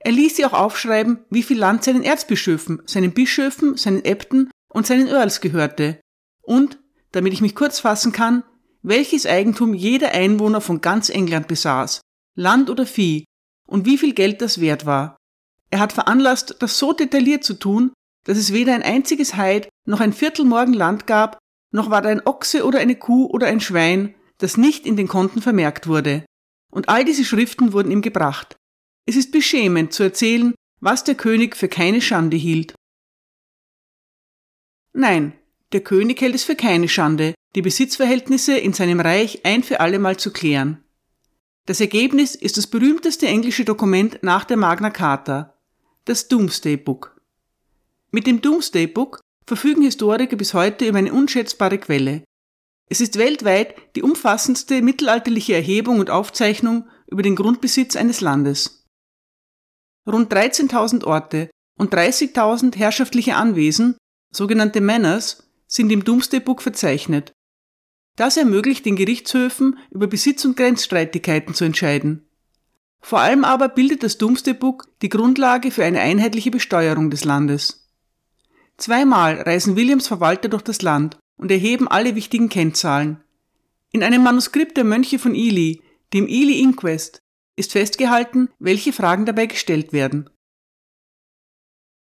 Er 0.00 0.12
ließ 0.12 0.36
sie 0.36 0.44
auch 0.44 0.52
aufschreiben, 0.52 1.24
wie 1.30 1.42
viel 1.42 1.58
Land 1.58 1.84
seinen 1.84 2.02
Erzbischöfen, 2.02 2.82
seinen 2.86 3.12
Bischöfen, 3.12 3.76
seinen 3.76 4.04
Äbten 4.04 4.50
und 4.68 4.86
seinen 4.86 5.08
Earls 5.08 5.40
gehörte 5.40 6.00
und, 6.42 6.78
damit 7.12 7.32
ich 7.32 7.42
mich 7.42 7.54
kurz 7.54 7.80
fassen 7.80 8.12
kann, 8.12 8.42
welches 8.82 9.26
Eigentum 9.26 9.74
jeder 9.74 10.12
Einwohner 10.12 10.60
von 10.60 10.80
ganz 10.80 11.10
England 11.10 11.48
besaß, 11.48 12.00
Land 12.34 12.70
oder 12.70 12.86
Vieh, 12.86 13.24
und 13.66 13.86
wie 13.86 13.98
viel 13.98 14.14
Geld 14.14 14.40
das 14.40 14.60
wert 14.60 14.86
war. 14.86 15.16
Er 15.70 15.78
hat 15.78 15.92
veranlasst, 15.92 16.56
das 16.58 16.78
so 16.78 16.92
detailliert 16.92 17.44
zu 17.44 17.54
tun, 17.54 17.92
dass 18.24 18.38
es 18.38 18.52
weder 18.52 18.74
ein 18.74 18.82
einziges 18.82 19.36
Heid 19.36 19.68
noch 19.86 20.00
ein 20.00 20.12
Viertelmorgen 20.12 20.74
Land 20.74 21.06
gab, 21.06 21.38
noch 21.72 21.90
war 21.90 22.02
da 22.02 22.08
ein 22.08 22.26
Ochse 22.26 22.64
oder 22.64 22.78
eine 22.78 22.96
Kuh 22.96 23.26
oder 23.26 23.46
ein 23.46 23.60
Schwein, 23.60 24.14
das 24.38 24.56
nicht 24.56 24.86
in 24.86 24.96
den 24.96 25.08
Konten 25.08 25.40
vermerkt 25.42 25.86
wurde. 25.86 26.24
Und 26.70 26.88
all 26.88 27.04
diese 27.04 27.24
Schriften 27.24 27.72
wurden 27.72 27.90
ihm 27.90 28.02
gebracht. 28.02 28.56
Es 29.06 29.16
ist 29.16 29.32
beschämend 29.32 29.92
zu 29.92 30.02
erzählen, 30.02 30.54
was 30.80 31.04
der 31.04 31.14
König 31.14 31.56
für 31.56 31.68
keine 31.68 32.00
Schande 32.00 32.36
hielt. 32.36 32.74
Nein, 34.92 35.34
der 35.72 35.82
König 35.82 36.20
hält 36.20 36.34
es 36.34 36.44
für 36.44 36.56
keine 36.56 36.88
Schande, 36.88 37.34
die 37.54 37.62
Besitzverhältnisse 37.62 38.56
in 38.56 38.72
seinem 38.72 39.00
Reich 39.00 39.44
ein 39.44 39.62
für 39.62 39.80
allemal 39.80 40.16
zu 40.16 40.32
klären. 40.32 40.82
Das 41.66 41.80
Ergebnis 41.80 42.34
ist 42.34 42.56
das 42.56 42.66
berühmteste 42.66 43.26
englische 43.26 43.64
Dokument 43.64 44.18
nach 44.22 44.44
der 44.44 44.56
Magna 44.56 44.90
Carta, 44.90 45.54
das 46.04 46.28
Doomsday 46.28 46.76
Book. 46.76 47.19
Mit 48.12 48.26
dem 48.26 48.42
Doomsday 48.42 48.88
Book 48.88 49.20
verfügen 49.46 49.82
Historiker 49.82 50.36
bis 50.36 50.52
heute 50.52 50.86
über 50.86 50.98
eine 50.98 51.12
unschätzbare 51.12 51.78
Quelle. 51.78 52.24
Es 52.88 53.00
ist 53.00 53.18
weltweit 53.18 53.76
die 53.94 54.02
umfassendste 54.02 54.82
mittelalterliche 54.82 55.54
Erhebung 55.54 56.00
und 56.00 56.10
Aufzeichnung 56.10 56.88
über 57.06 57.22
den 57.22 57.36
Grundbesitz 57.36 57.94
eines 57.94 58.20
Landes. 58.20 58.84
Rund 60.08 60.32
13.000 60.32 61.04
Orte 61.04 61.50
und 61.78 61.94
30.000 61.94 62.76
herrschaftliche 62.76 63.36
Anwesen 63.36 63.96
Sogenannte 64.32 64.80
Manors 64.80 65.48
sind 65.68 65.92
im 65.92 66.04
Doomsday 66.04 66.40
Book 66.40 66.62
verzeichnet. 66.62 67.32
Das 68.16 68.36
ermöglicht 68.36 68.86
den 68.86 68.96
Gerichtshöfen, 68.96 69.78
über 69.90 70.08
Besitz- 70.08 70.44
und 70.44 70.56
Grenzstreitigkeiten 70.56 71.54
zu 71.54 71.64
entscheiden. 71.64 72.28
Vor 73.00 73.20
allem 73.20 73.44
aber 73.44 73.68
bildet 73.68 74.02
das 74.02 74.18
Doomsday 74.18 74.54
Book 74.54 74.88
die 75.00 75.08
Grundlage 75.08 75.70
für 75.70 75.84
eine 75.84 76.00
einheitliche 76.00 76.50
Besteuerung 76.50 77.10
des 77.10 77.24
Landes. 77.24 77.79
Zweimal 78.80 79.42
reisen 79.42 79.76
Williams 79.76 80.08
Verwalter 80.08 80.48
durch 80.48 80.62
das 80.62 80.80
Land 80.80 81.18
und 81.36 81.50
erheben 81.50 81.86
alle 81.86 82.14
wichtigen 82.14 82.48
Kennzahlen. 82.48 83.22
In 83.92 84.02
einem 84.02 84.22
Manuskript 84.22 84.74
der 84.78 84.84
Mönche 84.84 85.18
von 85.18 85.34
Ely, 85.34 85.82
dem 86.14 86.26
Ely 86.26 86.60
Inquest, 86.60 87.20
ist 87.56 87.72
festgehalten, 87.72 88.48
welche 88.58 88.94
Fragen 88.94 89.26
dabei 89.26 89.46
gestellt 89.46 89.92
werden. 89.92 90.30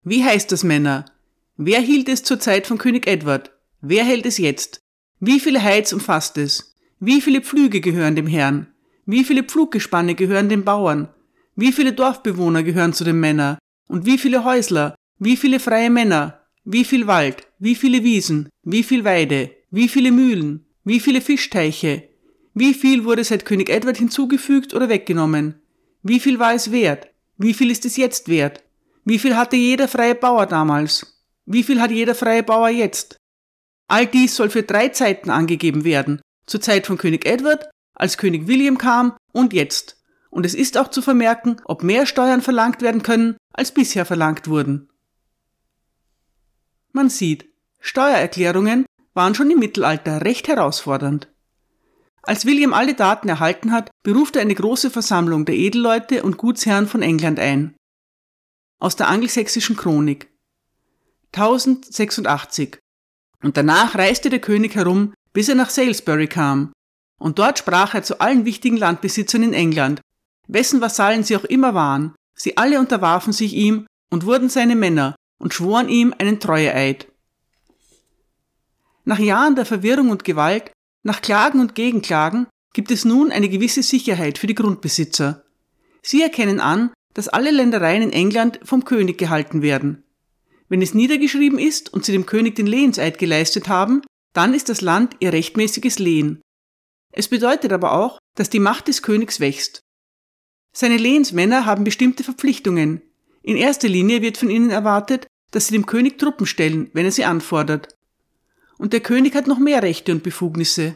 Wie 0.03 0.23
heißt 0.23 0.53
das 0.53 0.63
Männer? 0.63 1.03
Wer 1.57 1.81
hielt 1.81 2.07
es 2.07 2.23
zur 2.23 2.39
Zeit 2.39 2.65
von 2.65 2.77
König 2.77 3.07
Edward? 3.07 3.51
Wer 3.81 4.05
hält 4.05 4.25
es 4.25 4.37
jetzt? 4.37 4.79
Wie 5.19 5.41
viele 5.41 5.61
Heiz 5.61 5.91
umfasst 5.91 6.37
es? 6.37 6.77
Wie 7.01 7.19
viele 7.19 7.41
Pflüge 7.41 7.81
gehören 7.81 8.15
dem 8.15 8.27
Herrn? 8.27 8.73
Wie 9.05 9.25
viele 9.25 9.43
Pfluggespanne 9.43 10.15
gehören 10.15 10.47
den 10.47 10.63
Bauern? 10.63 11.13
Wie 11.57 11.73
viele 11.73 11.91
Dorfbewohner 11.91 12.63
gehören 12.63 12.93
zu 12.93 13.03
den 13.03 13.19
Männern? 13.19 13.57
Und 13.89 14.05
wie 14.05 14.17
viele 14.17 14.45
Häusler? 14.45 14.95
Wie 15.17 15.35
viele 15.35 15.59
freie 15.59 15.89
Männer? 15.89 16.38
Wie 16.65 16.83
viel 16.83 17.07
Wald? 17.07 17.47
Wie 17.57 17.75
viele 17.75 18.03
Wiesen? 18.03 18.49
Wie 18.63 18.83
viel 18.83 19.03
Weide? 19.03 19.51
Wie 19.71 19.87
viele 19.87 20.11
Mühlen? 20.11 20.65
Wie 20.83 20.99
viele 20.99 21.21
Fischteiche? 21.21 22.09
Wie 22.53 22.73
viel 22.73 23.05
wurde 23.05 23.23
seit 23.23 23.45
König 23.45 23.69
Edward 23.69 23.97
hinzugefügt 23.97 24.73
oder 24.73 24.89
weggenommen? 24.89 25.61
Wie 26.03 26.19
viel 26.19 26.39
war 26.39 26.53
es 26.53 26.71
wert? 26.71 27.07
Wie 27.37 27.53
viel 27.53 27.71
ist 27.71 27.85
es 27.85 27.95
jetzt 27.95 28.27
wert? 28.27 28.63
Wie 29.05 29.19
viel 29.19 29.37
hatte 29.37 29.55
jeder 29.55 29.87
freie 29.87 30.15
Bauer 30.15 30.45
damals? 30.45 31.23
Wie 31.45 31.63
viel 31.63 31.79
hat 31.79 31.91
jeder 31.91 32.15
freie 32.15 32.43
Bauer 32.43 32.69
jetzt? 32.69 33.15
All 33.87 34.05
dies 34.05 34.35
soll 34.35 34.49
für 34.49 34.63
drei 34.63 34.89
Zeiten 34.89 35.29
angegeben 35.29 35.83
werden. 35.83 36.21
Zur 36.45 36.61
Zeit 36.61 36.85
von 36.85 36.97
König 36.97 37.25
Edward, 37.25 37.69
als 37.93 38.17
König 38.17 38.47
William 38.47 38.77
kam 38.77 39.17
und 39.31 39.53
jetzt. 39.53 39.97
Und 40.29 40.45
es 40.45 40.53
ist 40.53 40.77
auch 40.77 40.89
zu 40.89 41.01
vermerken, 41.01 41.61
ob 41.65 41.83
mehr 41.83 42.05
Steuern 42.05 42.41
verlangt 42.41 42.81
werden 42.81 43.01
können, 43.01 43.37
als 43.53 43.73
bisher 43.73 44.05
verlangt 44.05 44.47
wurden. 44.47 44.89
Man 46.99 47.09
sieht, 47.09 47.47
Steuererklärungen 47.79 48.85
waren 49.13 49.33
schon 49.33 49.49
im 49.49 49.59
Mittelalter 49.59 50.25
recht 50.25 50.49
herausfordernd. 50.49 51.29
Als 52.23 52.45
William 52.45 52.73
alle 52.73 52.93
Daten 52.93 53.29
erhalten 53.29 53.71
hat, 53.71 53.89
beruft 54.03 54.35
er 54.35 54.41
eine 54.41 54.53
große 54.53 54.91
Versammlung 54.91 55.45
der 55.45 55.55
Edelleute 55.55 56.23
und 56.23 56.35
Gutsherren 56.35 56.87
von 56.87 57.01
England 57.01 57.39
ein. 57.39 57.73
Aus 58.81 58.97
der 58.97 59.07
angelsächsischen 59.07 59.77
Chronik. 59.77 60.29
1086. 61.33 62.79
Und 63.43 63.55
danach 63.55 63.95
reiste 63.95 64.29
der 64.29 64.41
König 64.41 64.75
herum, 64.75 65.13
bis 65.31 65.47
er 65.47 65.55
nach 65.55 65.69
Salisbury 65.69 66.27
kam. 66.27 66.73
Und 67.17 67.39
dort 67.39 67.59
sprach 67.59 67.93
er 67.93 68.03
zu 68.03 68.19
allen 68.19 68.43
wichtigen 68.43 68.75
Landbesitzern 68.75 69.43
in 69.43 69.53
England, 69.53 70.01
wessen 70.49 70.81
Vasallen 70.81 71.23
sie 71.23 71.37
auch 71.37 71.45
immer 71.45 71.73
waren. 71.73 72.13
Sie 72.35 72.57
alle 72.57 72.77
unterwarfen 72.77 73.31
sich 73.31 73.53
ihm 73.53 73.87
und 74.11 74.25
wurden 74.25 74.49
seine 74.49 74.75
Männer 74.75 75.15
und 75.39 75.53
schworen 75.53 75.89
ihm 75.89 76.13
einen 76.17 76.39
Treueeid. 76.39 77.07
Nach 79.05 79.19
Jahren 79.19 79.55
der 79.55 79.65
Verwirrung 79.65 80.11
und 80.11 80.23
Gewalt, 80.23 80.71
nach 81.01 81.21
Klagen 81.21 81.59
und 81.59 81.73
Gegenklagen, 81.73 82.47
gibt 82.73 82.91
es 82.91 83.05
nun 83.05 83.31
eine 83.31 83.49
gewisse 83.49 83.81
Sicherheit 83.81 84.37
für 84.37 84.47
die 84.47 84.55
Grundbesitzer. 84.55 85.45
Sie 86.03 86.21
erkennen 86.21 86.59
an, 86.59 86.91
dass 87.13 87.27
alle 87.27 87.51
Ländereien 87.51 88.03
in 88.03 88.13
England 88.13 88.59
vom 88.63 88.85
König 88.85 89.17
gehalten 89.17 89.61
werden. 89.61 90.03
Wenn 90.67 90.81
es 90.81 90.93
niedergeschrieben 90.93 91.57
ist 91.57 91.91
und 91.91 92.05
sie 92.05 92.11
dem 92.11 92.27
König 92.27 92.55
den 92.55 92.67
Lehenseid 92.67 93.17
geleistet 93.17 93.67
haben, 93.67 94.03
dann 94.33 94.53
ist 94.53 94.69
das 94.69 94.81
Land 94.81 95.15
ihr 95.19 95.33
rechtmäßiges 95.33 95.97
Lehen. 95.97 96.41
Es 97.11 97.27
bedeutet 97.27 97.73
aber 97.73 97.93
auch, 97.93 98.19
dass 98.35 98.51
die 98.51 98.59
Macht 98.59 98.87
des 98.87 99.01
Königs 99.01 99.39
wächst. 99.39 99.81
Seine 100.71 100.97
Lehensmänner 100.97 101.65
haben 101.65 101.83
bestimmte 101.83 102.23
Verpflichtungen. 102.23 103.01
In 103.41 103.57
erster 103.57 103.87
Linie 103.87 104.21
wird 104.21 104.37
von 104.37 104.51
ihnen 104.51 104.69
erwartet, 104.69 105.25
dass 105.51 105.67
sie 105.67 105.73
dem 105.73 105.85
König 105.85 106.17
Truppen 106.17 106.45
stellen, 106.45 106.89
wenn 106.93 107.05
er 107.05 107.11
sie 107.11 107.25
anfordert. 107.25 107.97
Und 108.77 108.93
der 108.93 108.99
König 108.99 109.35
hat 109.35 109.47
noch 109.47 109.59
mehr 109.59 109.83
Rechte 109.83 110.11
und 110.11 110.23
Befugnisse. 110.23 110.95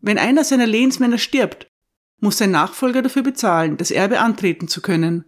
Wenn 0.00 0.18
einer 0.18 0.44
seiner 0.44 0.66
Lehensmänner 0.66 1.18
stirbt, 1.18 1.70
muss 2.18 2.38
sein 2.38 2.50
Nachfolger 2.50 3.02
dafür 3.02 3.22
bezahlen, 3.22 3.76
das 3.76 3.90
Erbe 3.90 4.20
antreten 4.20 4.68
zu 4.68 4.80
können. 4.80 5.24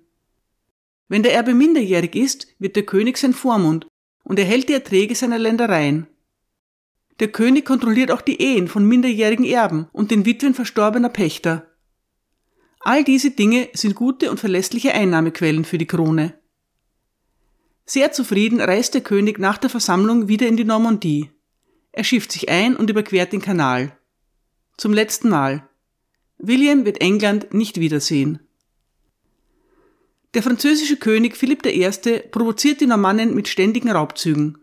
Wenn 1.08 1.22
der 1.22 1.34
Erbe 1.34 1.54
minderjährig 1.54 2.14
ist, 2.14 2.48
wird 2.58 2.76
der 2.76 2.84
König 2.84 3.18
sein 3.18 3.34
Vormund 3.34 3.86
und 4.22 4.38
erhält 4.38 4.68
die 4.68 4.74
Erträge 4.74 5.14
seiner 5.14 5.38
Ländereien. 5.38 6.06
Der 7.20 7.28
König 7.28 7.64
kontrolliert 7.64 8.10
auch 8.10 8.22
die 8.22 8.40
Ehen 8.40 8.66
von 8.66 8.86
minderjährigen 8.86 9.44
Erben 9.44 9.88
und 9.92 10.10
den 10.10 10.26
Witwen 10.26 10.54
verstorbener 10.54 11.10
Pächter. 11.10 11.70
All 12.80 13.04
diese 13.04 13.30
Dinge 13.30 13.68
sind 13.72 13.94
gute 13.94 14.30
und 14.30 14.40
verlässliche 14.40 14.92
Einnahmequellen 14.92 15.64
für 15.64 15.78
die 15.78 15.86
Krone. 15.86 16.34
Sehr 17.86 18.12
zufrieden 18.12 18.60
reist 18.60 18.94
der 18.94 19.02
König 19.02 19.38
nach 19.38 19.58
der 19.58 19.70
Versammlung 19.70 20.28
wieder 20.28 20.46
in 20.46 20.56
die 20.56 20.64
Normandie. 20.64 21.30
Er 21.92 22.04
schifft 22.04 22.32
sich 22.32 22.48
ein 22.48 22.76
und 22.76 22.88
überquert 22.90 23.32
den 23.32 23.42
Kanal. 23.42 23.96
Zum 24.76 24.92
letzten 24.92 25.28
Mal. 25.28 25.68
William 26.38 26.84
wird 26.84 27.00
England 27.00 27.52
nicht 27.52 27.78
wiedersehen. 27.78 28.40
Der 30.32 30.42
französische 30.42 30.96
König 30.96 31.36
Philipp 31.36 31.64
I. 31.64 31.88
provoziert 32.30 32.80
die 32.80 32.86
Normannen 32.86 33.34
mit 33.34 33.46
ständigen 33.46 33.90
Raubzügen. 33.90 34.58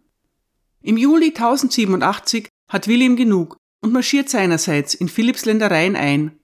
Im 0.82 0.98
Juli 0.98 1.28
1087 1.28 2.50
hat 2.68 2.88
William 2.88 3.16
genug 3.16 3.56
und 3.82 3.94
marschiert 3.94 4.30
seinerseits 4.30 4.94
in 4.94 5.08
Philipps 5.08 5.46
Ländereien 5.46 5.96
ein. 5.96 6.40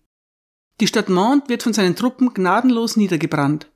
Die 0.80 0.88
Stadt 0.88 1.10
Mont 1.10 1.50
wird 1.50 1.64
von 1.64 1.74
seinen 1.74 1.96
Truppen 1.96 2.34
gnadenlos 2.34 2.96
niedergebrannt. 2.96 3.70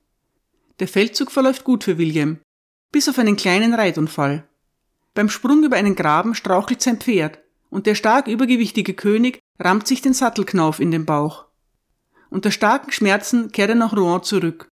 Der 0.78 0.88
Feldzug 0.88 1.30
verläuft 1.30 1.64
gut 1.64 1.84
für 1.84 1.98
William, 1.98 2.38
bis 2.92 3.08
auf 3.08 3.18
einen 3.18 3.36
kleinen 3.36 3.74
Reitunfall. 3.74 4.46
Beim 5.14 5.28
Sprung 5.28 5.64
über 5.64 5.76
einen 5.76 5.96
Graben 5.96 6.34
strauchelt 6.34 6.80
sein 6.82 6.98
Pferd 6.98 7.38
und 7.70 7.86
der 7.86 7.94
stark 7.94 8.28
übergewichtige 8.28 8.94
König 8.94 9.40
rammt 9.58 9.86
sich 9.86 10.02
den 10.02 10.14
Sattelknauf 10.14 10.78
in 10.78 10.90
den 10.90 11.06
Bauch. 11.06 11.46
Unter 12.30 12.50
starken 12.50 12.92
Schmerzen 12.92 13.50
kehrt 13.50 13.70
er 13.70 13.74
nach 13.74 13.94
Rouen 13.94 14.22
zurück. 14.22 14.68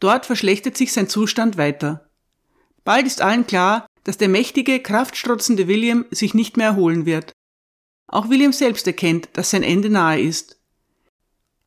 Dort 0.00 0.26
verschlechtert 0.26 0.76
sich 0.76 0.92
sein 0.92 1.08
Zustand 1.08 1.56
weiter. 1.56 2.08
Bald 2.84 3.06
ist 3.06 3.20
allen 3.20 3.46
klar, 3.46 3.86
dass 4.04 4.18
der 4.18 4.28
mächtige, 4.28 4.80
kraftstrotzende 4.80 5.66
William 5.66 6.04
sich 6.10 6.34
nicht 6.34 6.56
mehr 6.56 6.68
erholen 6.68 7.06
wird. 7.06 7.32
Auch 8.06 8.28
William 8.28 8.52
selbst 8.52 8.86
erkennt, 8.86 9.28
dass 9.32 9.50
sein 9.50 9.62
Ende 9.62 9.88
nahe 9.88 10.20
ist. 10.20 10.60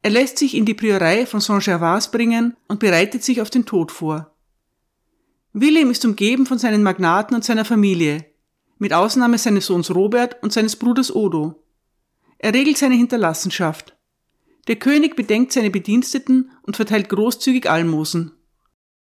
Er 0.03 0.11
lässt 0.11 0.37
sich 0.37 0.55
in 0.55 0.65
die 0.65 0.75
Priorei 0.75 1.25
von 1.25 1.41
Saint-Gervais 1.41 2.11
bringen 2.11 2.55
und 2.67 2.79
bereitet 2.79 3.23
sich 3.23 3.41
auf 3.41 3.49
den 3.49 3.65
Tod 3.65 3.91
vor. 3.91 4.36
William 5.59 5.89
ist 5.89 6.05
umgeben 6.05 6.45
von 6.45 6.59
seinen 6.59 6.83
Magnaten 6.83 7.33
und 7.33 7.43
seiner 7.43 7.65
Familie, 7.65 8.25
mit 8.77 8.93
Ausnahme 8.93 9.39
seines 9.39 9.65
Sohns 9.65 9.89
Robert 9.89 10.43
und 10.43 10.53
seines 10.53 10.75
Bruders 10.75 11.15
Odo. 11.15 11.63
Er 12.37 12.53
regelt 12.53 12.77
seine 12.77 12.93
Hinterlassenschaft. 12.93 13.97
Der 14.67 14.75
König 14.75 15.15
bedenkt 15.15 15.51
seine 15.51 15.71
Bediensteten 15.71 16.51
und 16.61 16.75
verteilt 16.75 17.09
großzügig 17.09 17.67
Almosen. 17.67 18.33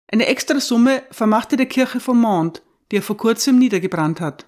Eine 0.07 0.27
extra 0.27 0.59
Summe 0.59 1.01
vermachte 1.09 1.57
der 1.57 1.65
Kirche 1.65 1.99
von 1.99 2.19
Mont, 2.19 2.61
die 2.91 2.97
er 2.97 3.01
vor 3.01 3.17
kurzem 3.17 3.57
niedergebrannt 3.57 4.21
hat. 4.21 4.45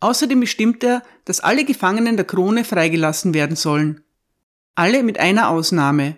Außerdem 0.00 0.40
bestimmt 0.40 0.82
er, 0.82 1.04
dass 1.24 1.38
alle 1.38 1.64
Gefangenen 1.64 2.16
der 2.16 2.26
Krone 2.26 2.64
freigelassen 2.64 3.32
werden 3.32 3.54
sollen. 3.54 4.02
Alle 4.74 5.04
mit 5.04 5.20
einer 5.20 5.50
Ausnahme. 5.50 6.16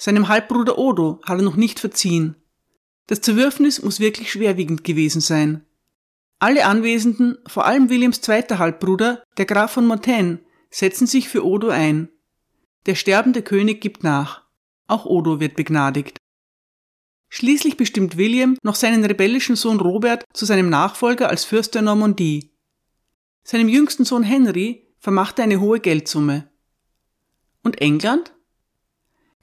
Seinem 0.00 0.26
Halbbruder 0.26 0.76
Odo 0.76 1.20
hat 1.22 1.38
er 1.38 1.44
noch 1.44 1.56
nicht 1.56 1.78
verziehen. 1.78 2.34
Das 3.06 3.20
Zerwürfnis 3.20 3.82
muss 3.82 4.00
wirklich 4.00 4.30
schwerwiegend 4.30 4.84
gewesen 4.84 5.20
sein. 5.20 5.64
Alle 6.38 6.66
Anwesenden, 6.66 7.38
vor 7.46 7.66
allem 7.66 7.88
Williams 7.88 8.20
zweiter 8.20 8.58
Halbbruder, 8.58 9.22
der 9.36 9.46
Graf 9.46 9.72
von 9.72 9.86
Montaigne, 9.86 10.40
setzen 10.70 11.06
sich 11.06 11.28
für 11.28 11.44
Odo 11.44 11.68
ein. 11.68 12.08
Der 12.86 12.94
sterbende 12.94 13.42
König 13.42 13.80
gibt 13.80 14.02
nach. 14.02 14.42
Auch 14.88 15.06
Odo 15.06 15.38
wird 15.38 15.54
begnadigt. 15.54 16.18
Schließlich 17.28 17.76
bestimmt 17.76 18.16
William 18.16 18.58
noch 18.62 18.74
seinen 18.74 19.04
rebellischen 19.04 19.56
Sohn 19.56 19.80
Robert 19.80 20.24
zu 20.32 20.44
seinem 20.44 20.68
Nachfolger 20.68 21.28
als 21.28 21.44
Fürst 21.44 21.74
der 21.74 21.82
Normandie. 21.82 22.52
Seinem 23.44 23.68
jüngsten 23.68 24.04
Sohn 24.04 24.22
Henry 24.22 24.86
vermacht 24.98 25.38
er 25.38 25.44
eine 25.44 25.60
hohe 25.60 25.80
Geldsumme. 25.80 26.50
Und 27.62 27.80
England? 27.80 28.34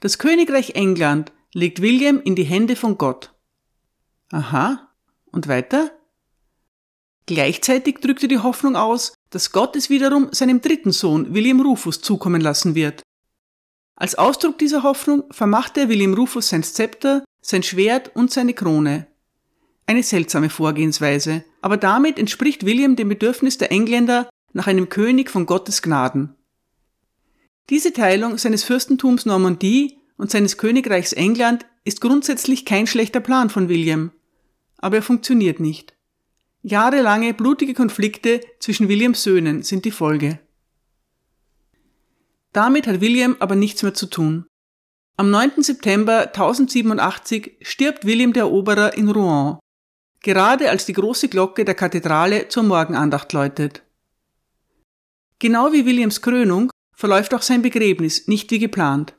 Das 0.00 0.18
Königreich 0.18 0.74
England 0.76 1.32
legt 1.52 1.82
William 1.82 2.20
in 2.22 2.36
die 2.36 2.44
Hände 2.44 2.76
von 2.76 2.96
Gott. 2.96 3.34
Aha. 4.30 4.88
Und 5.32 5.48
weiter? 5.48 5.90
Gleichzeitig 7.26 7.98
drückt 8.00 8.22
er 8.22 8.28
die 8.28 8.38
Hoffnung 8.38 8.74
aus, 8.74 9.14
dass 9.30 9.52
Gott 9.52 9.76
es 9.76 9.90
wiederum 9.90 10.28
seinem 10.32 10.60
dritten 10.60 10.90
Sohn 10.90 11.32
William 11.34 11.60
Rufus 11.60 12.00
zukommen 12.00 12.40
lassen 12.40 12.74
wird. 12.74 13.02
Als 13.94 14.16
Ausdruck 14.16 14.58
dieser 14.58 14.82
Hoffnung 14.82 15.24
vermachte 15.30 15.80
er 15.80 15.88
William 15.88 16.14
Rufus 16.14 16.48
sein 16.48 16.62
Zepter, 16.62 17.24
sein 17.40 17.62
Schwert 17.62 18.16
und 18.16 18.32
seine 18.32 18.54
Krone. 18.54 19.06
Eine 19.86 20.02
seltsame 20.02 20.50
Vorgehensweise, 20.50 21.44
aber 21.60 21.76
damit 21.76 22.18
entspricht 22.18 22.64
William 22.64 22.96
dem 22.96 23.08
Bedürfnis 23.08 23.58
der 23.58 23.70
Engländer 23.70 24.28
nach 24.52 24.66
einem 24.66 24.88
König 24.88 25.30
von 25.30 25.46
Gottes 25.46 25.82
Gnaden. 25.82 26.34
Diese 27.68 27.92
Teilung 27.92 28.38
seines 28.38 28.64
Fürstentums 28.64 29.26
Normandie 29.26 29.98
und 30.16 30.30
seines 30.30 30.58
Königreichs 30.58 31.12
England 31.12 31.66
ist 31.84 32.00
grundsätzlich 32.00 32.64
kein 32.64 32.86
schlechter 32.86 33.20
Plan 33.20 33.50
von 33.50 33.68
William, 33.68 34.12
aber 34.80 34.96
er 34.96 35.02
funktioniert 35.02 35.60
nicht. 35.60 35.94
Jahrelange 36.62 37.32
blutige 37.32 37.74
Konflikte 37.74 38.40
zwischen 38.58 38.88
Williams 38.88 39.22
Söhnen 39.22 39.62
sind 39.62 39.84
die 39.84 39.90
Folge. 39.90 40.40
Damit 42.52 42.86
hat 42.86 43.00
William 43.00 43.36
aber 43.38 43.54
nichts 43.54 43.82
mehr 43.82 43.94
zu 43.94 44.06
tun. 44.06 44.46
Am 45.16 45.30
9. 45.30 45.62
September 45.62 46.26
1087 46.26 47.58
stirbt 47.62 48.04
William 48.04 48.32
der 48.32 48.44
Eroberer 48.44 48.96
in 48.96 49.08
Rouen, 49.08 49.58
gerade 50.22 50.70
als 50.70 50.86
die 50.86 50.92
große 50.92 51.28
Glocke 51.28 51.64
der 51.64 51.74
Kathedrale 51.74 52.48
zur 52.48 52.62
Morgenandacht 52.62 53.32
läutet. 53.32 53.82
Genau 55.38 55.72
wie 55.72 55.86
Williams 55.86 56.20
Krönung 56.20 56.70
verläuft 56.94 57.32
auch 57.32 57.42
sein 57.42 57.62
Begräbnis 57.62 58.28
nicht 58.28 58.50
wie 58.50 58.58
geplant. 58.58 59.14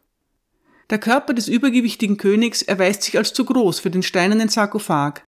Der 0.91 0.99
Körper 0.99 1.33
des 1.33 1.47
übergewichtigen 1.47 2.17
Königs 2.17 2.61
erweist 2.61 3.03
sich 3.03 3.17
als 3.17 3.33
zu 3.33 3.45
groß 3.45 3.79
für 3.79 3.89
den 3.89 4.03
steinernen 4.03 4.49
Sarkophag. 4.49 5.23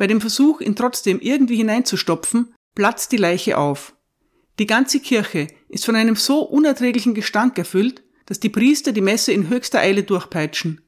Bei 0.00 0.06
dem 0.06 0.22
Versuch, 0.22 0.62
ihn 0.62 0.76
trotzdem 0.76 1.20
irgendwie 1.20 1.56
hineinzustopfen, 1.56 2.54
platzt 2.74 3.12
die 3.12 3.18
Leiche 3.18 3.58
auf. 3.58 3.94
Die 4.58 4.66
ganze 4.66 4.98
Kirche 4.98 5.48
ist 5.68 5.84
von 5.84 5.94
einem 5.94 6.16
so 6.16 6.40
unerträglichen 6.40 7.12
Gestank 7.12 7.58
erfüllt, 7.58 8.02
dass 8.24 8.40
die 8.40 8.48
Priester 8.48 8.92
die 8.92 9.02
Messe 9.02 9.32
in 9.32 9.50
höchster 9.50 9.80
Eile 9.80 10.02
durchpeitschen. 10.02 10.80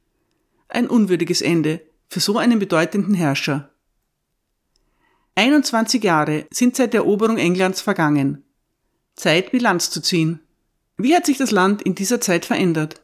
Ein 0.67 0.87
unwürdiges 0.87 1.43
Ende 1.43 1.81
für 2.09 2.21
so 2.21 2.39
einen 2.39 2.57
bedeutenden 2.57 3.13
Herrscher. 3.13 3.69
21 5.35 6.03
Jahre 6.03 6.47
sind 6.49 6.75
seit 6.75 6.93
der 6.93 7.01
Eroberung 7.01 7.37
Englands 7.37 7.81
vergangen. 7.81 8.43
Zeit, 9.15 9.51
Bilanz 9.51 9.91
zu 9.91 10.01
ziehen. 10.01 10.39
Wie 10.97 11.15
hat 11.15 11.27
sich 11.27 11.37
das 11.37 11.51
Land 11.51 11.83
in 11.83 11.93
dieser 11.93 12.19
Zeit 12.19 12.45
verändert? 12.45 13.03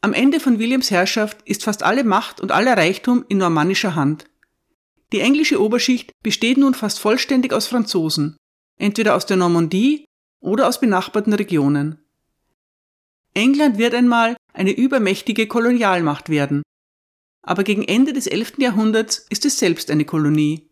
Am 0.00 0.14
Ende 0.14 0.40
von 0.40 0.58
Williams 0.58 0.90
Herrschaft 0.90 1.42
ist 1.44 1.64
fast 1.64 1.82
alle 1.82 2.02
Macht 2.02 2.40
und 2.40 2.50
aller 2.50 2.78
Reichtum 2.78 3.26
in 3.28 3.36
normannischer 3.36 3.94
Hand. 3.94 4.24
Die 5.12 5.20
englische 5.20 5.62
Oberschicht 5.62 6.12
besteht 6.22 6.56
nun 6.56 6.74
fast 6.74 6.98
vollständig 6.98 7.52
aus 7.52 7.66
Franzosen, 7.66 8.36
entweder 8.78 9.14
aus 9.14 9.26
der 9.26 9.36
Normandie 9.36 10.06
oder 10.40 10.66
aus 10.66 10.80
benachbarten 10.80 11.34
Regionen. 11.34 11.98
England 13.34 13.78
wird 13.78 13.94
einmal 13.94 14.36
eine 14.52 14.72
übermächtige 14.72 15.46
Kolonialmacht 15.46 16.28
werden. 16.28 16.62
Aber 17.42 17.64
gegen 17.64 17.82
Ende 17.82 18.12
des 18.12 18.26
11. 18.26 18.54
Jahrhunderts 18.58 19.26
ist 19.30 19.44
es 19.44 19.58
selbst 19.58 19.90
eine 19.90 20.04
Kolonie. 20.04 20.70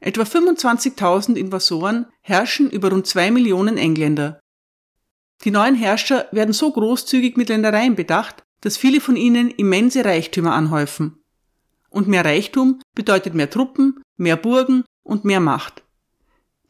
Etwa 0.00 0.22
25.000 0.22 1.36
Invasoren 1.36 2.06
herrschen 2.22 2.70
über 2.70 2.90
rund 2.90 3.06
zwei 3.06 3.30
Millionen 3.30 3.78
Engländer. 3.78 4.40
Die 5.44 5.50
neuen 5.50 5.74
Herrscher 5.74 6.26
werden 6.32 6.52
so 6.52 6.72
großzügig 6.72 7.36
mit 7.36 7.48
Ländereien 7.48 7.94
bedacht, 7.94 8.42
dass 8.60 8.76
viele 8.76 9.00
von 9.00 9.16
ihnen 9.16 9.50
immense 9.50 10.04
Reichtümer 10.04 10.52
anhäufen. 10.52 11.21
Und 11.92 12.08
mehr 12.08 12.24
Reichtum 12.24 12.80
bedeutet 12.94 13.34
mehr 13.34 13.50
Truppen, 13.50 14.02
mehr 14.16 14.36
Burgen 14.36 14.84
und 15.02 15.26
mehr 15.26 15.40
Macht. 15.40 15.82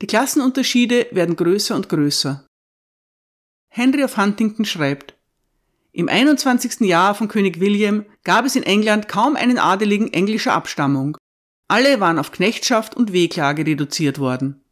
Die 0.01 0.09
Klassenunterschiede 0.09 1.07
werden 1.13 1.37
größer 1.37 1.77
und 1.77 1.89
größer. 1.89 2.45
Henry 3.69 4.03
of 4.03 4.17
Huntington 4.17 4.65
schreibt, 4.65 5.15
im 5.93 6.09
21. 6.09 6.81
Jahr 6.81 7.15
von 7.15 7.29
König 7.29 7.61
William 7.61 8.05
gab 8.25 8.47
es 8.47 8.57
in 8.57 8.63
England 8.63 9.09
kaum 9.09 9.37
einen 9.37 9.59
Adeligen 9.59 10.13
englischer 10.13 10.55
Abstammung. 10.55 11.19
Alle 11.69 12.01
waren 12.01 12.19
auf 12.19 12.33
Knechtschaft 12.33 12.97
und 12.97 13.13
Wehklage 13.13 13.65
reduziert 13.65 14.19
worden. 14.19 14.65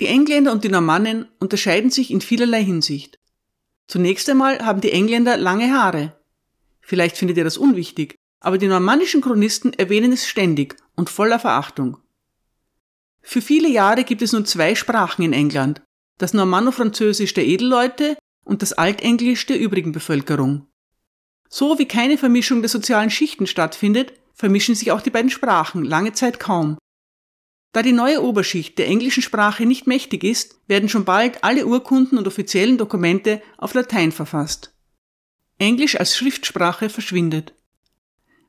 Die 0.00 0.06
Engländer 0.06 0.52
und 0.52 0.62
die 0.64 0.68
Normannen 0.68 1.26
unterscheiden 1.40 1.90
sich 1.90 2.10
in 2.10 2.20
vielerlei 2.20 2.64
Hinsicht. 2.64 3.18
Zunächst 3.88 4.30
einmal 4.30 4.64
haben 4.64 4.80
die 4.80 4.92
Engländer 4.92 5.36
lange 5.36 5.72
Haare. 5.72 6.16
Vielleicht 6.80 7.16
findet 7.16 7.36
ihr 7.36 7.44
das 7.44 7.58
unwichtig, 7.58 8.14
aber 8.40 8.58
die 8.58 8.68
normannischen 8.68 9.20
Chronisten 9.20 9.72
erwähnen 9.72 10.12
es 10.12 10.26
ständig 10.26 10.76
und 10.94 11.10
voller 11.10 11.38
Verachtung. 11.38 11.98
Für 13.20 13.42
viele 13.42 13.68
Jahre 13.68 14.04
gibt 14.04 14.22
es 14.22 14.32
nun 14.32 14.46
zwei 14.46 14.74
Sprachen 14.74 15.22
in 15.22 15.32
England, 15.32 15.82
das 16.18 16.34
Normanno-Französisch 16.34 17.34
der 17.34 17.46
Edelleute 17.46 18.16
und 18.44 18.62
das 18.62 18.72
Altenglisch 18.72 19.46
der 19.46 19.60
übrigen 19.60 19.92
Bevölkerung. 19.92 20.66
So 21.48 21.78
wie 21.78 21.86
keine 21.86 22.18
Vermischung 22.18 22.62
der 22.62 22.68
sozialen 22.68 23.10
Schichten 23.10 23.46
stattfindet, 23.46 24.12
vermischen 24.34 24.74
sich 24.74 24.92
auch 24.92 25.00
die 25.00 25.10
beiden 25.10 25.30
Sprachen 25.30 25.84
lange 25.84 26.12
Zeit 26.12 26.38
kaum. 26.38 26.78
Da 27.72 27.82
die 27.82 27.92
neue 27.92 28.22
Oberschicht 28.22 28.78
der 28.78 28.86
englischen 28.86 29.22
Sprache 29.22 29.66
nicht 29.66 29.86
mächtig 29.86 30.24
ist, 30.24 30.60
werden 30.66 30.88
schon 30.88 31.04
bald 31.04 31.44
alle 31.44 31.66
Urkunden 31.66 32.18
und 32.18 32.26
offiziellen 32.26 32.78
Dokumente 32.78 33.42
auf 33.58 33.74
Latein 33.74 34.12
verfasst. 34.12 34.72
Englisch 35.58 35.98
als 35.98 36.16
Schriftsprache 36.16 36.88
verschwindet. 36.88 37.54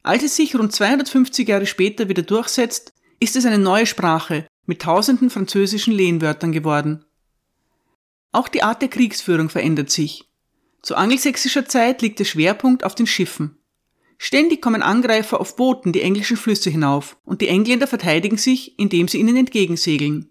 Als 0.03 0.23
es 0.23 0.35
sich 0.35 0.55
rund 0.55 0.71
250 0.71 1.47
Jahre 1.47 1.65
später 1.65 2.09
wieder 2.09 2.23
durchsetzt, 2.23 2.93
ist 3.19 3.35
es 3.35 3.45
eine 3.45 3.57
neue 3.57 3.85
Sprache 3.85 4.47
mit 4.65 4.81
tausenden 4.81 5.29
französischen 5.29 5.93
Lehnwörtern 5.93 6.51
geworden. 6.51 7.05
Auch 8.31 8.47
die 8.47 8.63
Art 8.63 8.81
der 8.81 8.89
Kriegsführung 8.89 9.49
verändert 9.49 9.89
sich. 9.89 10.29
Zu 10.81 10.95
angelsächsischer 10.95 11.65
Zeit 11.65 12.01
liegt 12.01 12.19
der 12.19 12.25
Schwerpunkt 12.25 12.83
auf 12.83 12.95
den 12.95 13.07
Schiffen. 13.07 13.57
Ständig 14.17 14.61
kommen 14.61 14.81
Angreifer 14.81 15.39
auf 15.39 15.55
Booten 15.55 15.91
die 15.91 16.01
englischen 16.01 16.37
Flüsse 16.37 16.69
hinauf 16.69 17.17
und 17.25 17.41
die 17.41 17.47
Engländer 17.47 17.87
verteidigen 17.87 18.37
sich, 18.37 18.77
indem 18.77 19.07
sie 19.07 19.19
ihnen 19.19 19.35
entgegensegeln. 19.35 20.29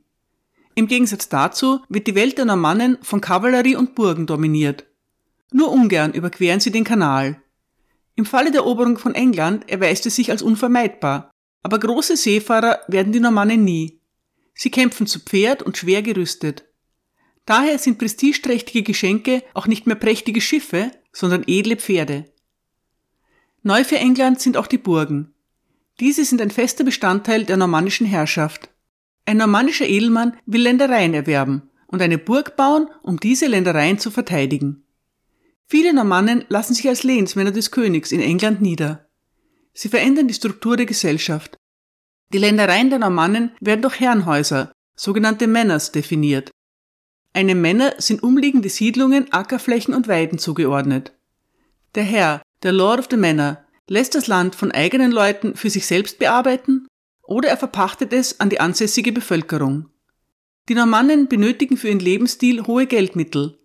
Im 0.74 0.86
Gegensatz 0.86 1.28
dazu 1.28 1.80
wird 1.88 2.06
die 2.06 2.14
Welt 2.14 2.38
der 2.38 2.44
Normannen 2.44 2.98
von 3.02 3.20
Kavallerie 3.20 3.76
und 3.76 3.94
Burgen 3.94 4.26
dominiert. 4.26 4.86
Nur 5.50 5.72
ungern 5.72 6.12
überqueren 6.12 6.60
sie 6.60 6.70
den 6.70 6.84
Kanal. 6.84 7.42
Im 8.18 8.24
Falle 8.24 8.50
der 8.50 8.62
Eroberung 8.62 8.98
von 8.98 9.14
England 9.14 9.70
erweist 9.70 10.04
es 10.06 10.16
sich 10.16 10.32
als 10.32 10.42
unvermeidbar, 10.42 11.30
aber 11.62 11.78
große 11.78 12.16
Seefahrer 12.16 12.80
werden 12.88 13.12
die 13.12 13.20
Normannen 13.20 13.62
nie. 13.62 14.00
Sie 14.54 14.72
kämpfen 14.72 15.06
zu 15.06 15.20
Pferd 15.20 15.62
und 15.62 15.76
schwer 15.76 16.02
gerüstet. 16.02 16.64
Daher 17.46 17.78
sind 17.78 17.96
prestigeträchtige 17.96 18.82
Geschenke 18.82 19.44
auch 19.54 19.68
nicht 19.68 19.86
mehr 19.86 19.94
prächtige 19.94 20.40
Schiffe, 20.40 20.90
sondern 21.12 21.44
edle 21.46 21.76
Pferde. 21.76 22.24
Neu 23.62 23.84
für 23.84 23.98
England 23.98 24.40
sind 24.40 24.56
auch 24.56 24.66
die 24.66 24.78
Burgen. 24.78 25.32
Diese 26.00 26.24
sind 26.24 26.42
ein 26.42 26.50
fester 26.50 26.82
Bestandteil 26.82 27.44
der 27.44 27.56
normannischen 27.56 28.08
Herrschaft. 28.08 28.68
Ein 29.26 29.36
normannischer 29.36 29.86
Edelmann 29.86 30.36
will 30.44 30.62
Ländereien 30.62 31.14
erwerben 31.14 31.70
und 31.86 32.02
eine 32.02 32.18
Burg 32.18 32.56
bauen, 32.56 32.88
um 33.00 33.20
diese 33.20 33.46
Ländereien 33.46 34.00
zu 34.00 34.10
verteidigen. 34.10 34.82
Viele 35.70 35.92
Normannen 35.92 36.44
lassen 36.48 36.74
sich 36.74 36.88
als 36.88 37.02
Lehnsmänner 37.02 37.50
des 37.50 37.70
Königs 37.70 38.10
in 38.10 38.20
England 38.20 38.62
nieder. 38.62 39.08
Sie 39.74 39.88
verändern 39.88 40.26
die 40.26 40.34
Struktur 40.34 40.76
der 40.76 40.86
Gesellschaft. 40.86 41.56
Die 42.32 42.38
Ländereien 42.38 42.90
der 42.90 42.98
Normannen 42.98 43.52
werden 43.60 43.82
durch 43.82 44.00
Herrenhäuser, 44.00 44.72
sogenannte 44.96 45.46
Manors, 45.46 45.92
definiert. 45.92 46.50
Einem 47.34 47.60
Männer 47.60 47.94
sind 47.98 48.22
umliegende 48.22 48.70
Siedlungen, 48.70 49.32
Ackerflächen 49.32 49.94
und 49.94 50.08
Weiden 50.08 50.38
zugeordnet. 50.38 51.12
Der 51.94 52.02
Herr, 52.02 52.42
der 52.62 52.72
Lord 52.72 53.00
of 53.00 53.08
the 53.10 53.16
Manor, 53.16 53.58
lässt 53.88 54.14
das 54.14 54.26
Land 54.26 54.54
von 54.54 54.72
eigenen 54.72 55.12
Leuten 55.12 55.54
für 55.54 55.70
sich 55.70 55.86
selbst 55.86 56.18
bearbeiten 56.18 56.86
oder 57.22 57.48
er 57.50 57.56
verpachtet 57.56 58.12
es 58.12 58.40
an 58.40 58.50
die 58.50 58.60
ansässige 58.60 59.12
Bevölkerung. 59.12 59.90
Die 60.68 60.74
Normannen 60.74 61.28
benötigen 61.28 61.76
für 61.76 61.88
ihren 61.88 62.00
Lebensstil 62.00 62.66
hohe 62.66 62.86
Geldmittel. 62.86 63.57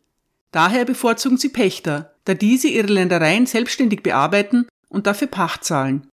Daher 0.54 0.86
bevorzugen 0.86 1.38
sie 1.38 1.50
Pächter, 1.50 2.16
da 2.26 2.36
diese 2.36 2.68
ihre 2.68 2.88
Ländereien 2.88 3.48
selbstständig 3.48 4.04
bearbeiten 4.04 4.68
und 4.88 5.08
dafür 5.08 5.28
Pacht 5.28 5.66
zahlen. 5.66 6.08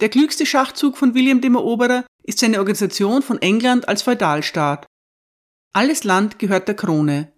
Der 0.00 0.08
klügste 0.08 0.44
Schachzug 0.44 0.98
von 0.98 1.14
William 1.14 1.40
dem 1.40 1.54
Eroberer 1.54 2.04
ist 2.24 2.40
seine 2.40 2.58
Organisation 2.58 3.22
von 3.22 3.40
England 3.40 3.88
als 3.88 4.02
Feudalstaat. 4.02 4.86
Alles 5.72 6.02
Land 6.02 6.40
gehört 6.40 6.66
der 6.66 6.74
Krone. 6.74 7.32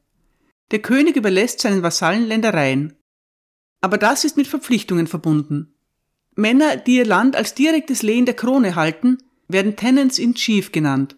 Der 0.71 0.81
König 0.81 1.17
überlässt 1.17 1.61
seinen 1.61 1.83
Vasallen 1.83 2.27
Ländereien. 2.27 2.97
Aber 3.83 3.99
das 3.99 4.25
ist 4.25 4.39
mit 4.39 4.49
Verpflichtungen 4.49 5.07
verbunden. 5.07 5.75
Männer, 6.35 6.77
die 6.77 6.97
ihr 6.97 7.07
Land 7.07 7.37
als 7.37 7.55
direktes 7.55 8.03
Lehen 8.03 8.25
der 8.25 8.35
Krone 8.35 8.75
halten, 8.75 9.19
werden 9.49 9.77
Tenants 9.77 10.19
in 10.19 10.35
Chief 10.35 10.73
genannt. 10.73 11.17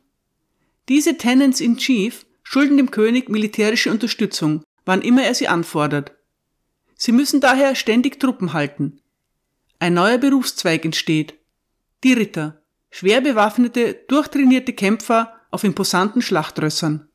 Diese 0.88 1.16
Tenants 1.16 1.60
in 1.60 1.76
Chief 1.76 2.26
schulden 2.50 2.78
dem 2.78 2.90
König 2.90 3.28
militärische 3.28 3.92
Unterstützung, 3.92 4.64
wann 4.84 5.02
immer 5.02 5.22
er 5.22 5.36
sie 5.36 5.46
anfordert. 5.46 6.10
Sie 6.96 7.12
müssen 7.12 7.40
daher 7.40 7.76
ständig 7.76 8.18
Truppen 8.18 8.52
halten. 8.52 9.00
Ein 9.78 9.94
neuer 9.94 10.18
Berufszweig 10.18 10.84
entsteht. 10.84 11.34
Die 12.02 12.12
Ritter, 12.12 12.60
schwer 12.90 13.20
bewaffnete, 13.20 14.00
durchtrainierte 14.08 14.72
Kämpfer 14.72 15.32
auf 15.52 15.62
imposanten 15.62 16.22
Schlachtrössern. 16.22 17.08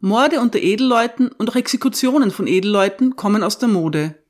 Morde 0.00 0.40
unter 0.40 0.58
Edelleuten 0.58 1.28
und 1.28 1.48
auch 1.48 1.56
Exekutionen 1.56 2.32
von 2.32 2.46
Edelleuten 2.46 3.16
kommen 3.16 3.42
aus 3.42 3.58
der 3.58 3.70
Mode. 3.70 4.22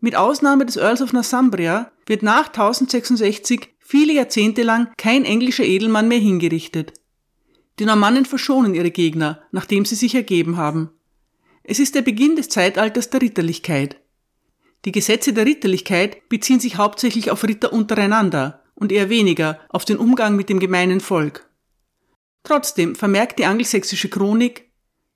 Mit 0.00 0.16
Ausnahme 0.16 0.66
des 0.66 0.74
Earls 0.74 1.02
of 1.02 1.12
Northumbria 1.12 1.92
wird 2.06 2.24
nach 2.24 2.48
1066 2.48 3.68
viele 3.78 4.12
Jahrzehnte 4.12 4.64
lang 4.64 4.88
kein 4.96 5.24
englischer 5.24 5.64
Edelmann 5.64 6.08
mehr 6.08 6.18
hingerichtet. 6.18 6.94
Die 7.78 7.84
Normannen 7.84 8.24
verschonen 8.24 8.74
ihre 8.74 8.90
Gegner, 8.90 9.42
nachdem 9.52 9.84
sie 9.84 9.94
sich 9.94 10.14
ergeben 10.14 10.56
haben. 10.56 10.90
Es 11.62 11.78
ist 11.78 11.94
der 11.94 12.02
Beginn 12.02 12.36
des 12.36 12.48
Zeitalters 12.48 13.10
der 13.10 13.20
Ritterlichkeit. 13.20 14.00
Die 14.84 14.92
Gesetze 14.92 15.32
der 15.32 15.46
Ritterlichkeit 15.46 16.28
beziehen 16.28 16.60
sich 16.60 16.76
hauptsächlich 16.76 17.30
auf 17.30 17.42
Ritter 17.42 17.72
untereinander 17.72 18.62
und 18.74 18.92
eher 18.92 19.10
weniger 19.10 19.60
auf 19.68 19.84
den 19.84 19.96
Umgang 19.98 20.36
mit 20.36 20.48
dem 20.48 20.60
gemeinen 20.60 21.00
Volk. 21.00 21.50
Trotzdem 22.44 22.94
vermerkt 22.94 23.38
die 23.40 23.46
angelsächsische 23.46 24.08
Chronik, 24.08 24.70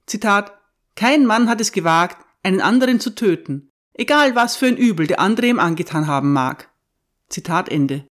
Zitat, 0.06 0.52
kein 0.96 1.24
Mann 1.24 1.48
hat 1.48 1.60
es 1.60 1.70
gewagt, 1.70 2.26
einen 2.42 2.60
anderen 2.60 2.98
zu 2.98 3.14
töten, 3.14 3.70
egal 3.94 4.34
was 4.34 4.56
für 4.56 4.66
ein 4.66 4.76
Übel 4.76 5.06
der 5.06 5.20
andere 5.20 5.46
ihm 5.46 5.60
angetan 5.60 6.08
haben 6.08 6.32
mag. 6.32 6.68
Zitat 7.28 7.68
Ende. 7.68 8.06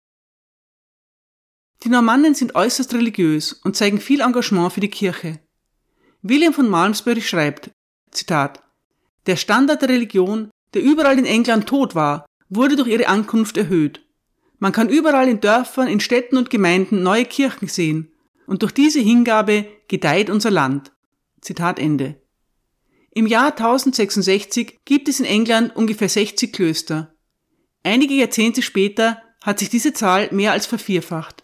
Die 1.84 1.90
Normannen 1.90 2.34
sind 2.34 2.54
äußerst 2.54 2.94
religiös 2.94 3.52
und 3.52 3.76
zeigen 3.76 4.00
viel 4.00 4.22
Engagement 4.22 4.72
für 4.72 4.80
die 4.80 4.88
Kirche. 4.88 5.38
William 6.22 6.54
von 6.54 6.70
Malmesbury 6.70 7.20
schreibt, 7.20 7.70
Zitat, 8.10 8.62
der 9.26 9.36
Standard 9.36 9.82
der 9.82 9.90
Religion, 9.90 10.48
der 10.72 10.82
überall 10.82 11.18
in 11.18 11.26
England 11.26 11.66
tot 11.66 11.94
war, 11.94 12.24
wurde 12.48 12.76
durch 12.76 12.88
ihre 12.88 13.08
Ankunft 13.08 13.58
erhöht. 13.58 14.00
Man 14.58 14.72
kann 14.72 14.88
überall 14.88 15.28
in 15.28 15.40
Dörfern, 15.40 15.88
in 15.88 16.00
Städten 16.00 16.38
und 16.38 16.48
Gemeinden 16.48 17.02
neue 17.02 17.26
Kirchen 17.26 17.68
sehen, 17.68 18.10
und 18.46 18.62
durch 18.62 18.72
diese 18.72 19.00
Hingabe 19.00 19.66
gedeiht 19.88 20.30
unser 20.30 20.50
Land. 20.50 20.92
Zitat 21.42 21.78
Ende. 21.78 22.20
Im 23.10 23.26
Jahr 23.26 23.50
1066 23.50 24.80
gibt 24.86 25.08
es 25.08 25.20
in 25.20 25.26
England 25.26 25.76
ungefähr 25.76 26.08
60 26.08 26.50
Klöster. 26.52 27.14
Einige 27.82 28.14
Jahrzehnte 28.14 28.62
später 28.62 29.22
hat 29.42 29.58
sich 29.58 29.68
diese 29.68 29.92
Zahl 29.92 30.28
mehr 30.32 30.52
als 30.52 30.64
vervierfacht. 30.64 31.43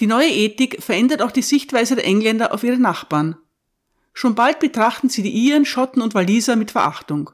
Die 0.00 0.06
neue 0.06 0.30
Ethik 0.30 0.82
verändert 0.82 1.20
auch 1.20 1.30
die 1.30 1.42
Sichtweise 1.42 1.94
der 1.94 2.06
Engländer 2.06 2.54
auf 2.54 2.64
ihre 2.64 2.78
Nachbarn. 2.78 3.36
Schon 4.14 4.34
bald 4.34 4.58
betrachten 4.58 5.10
sie 5.10 5.22
die 5.22 5.30
Iren, 5.30 5.66
Schotten 5.66 6.00
und 6.02 6.14
Waliser 6.14 6.56
mit 6.56 6.70
Verachtung. 6.70 7.30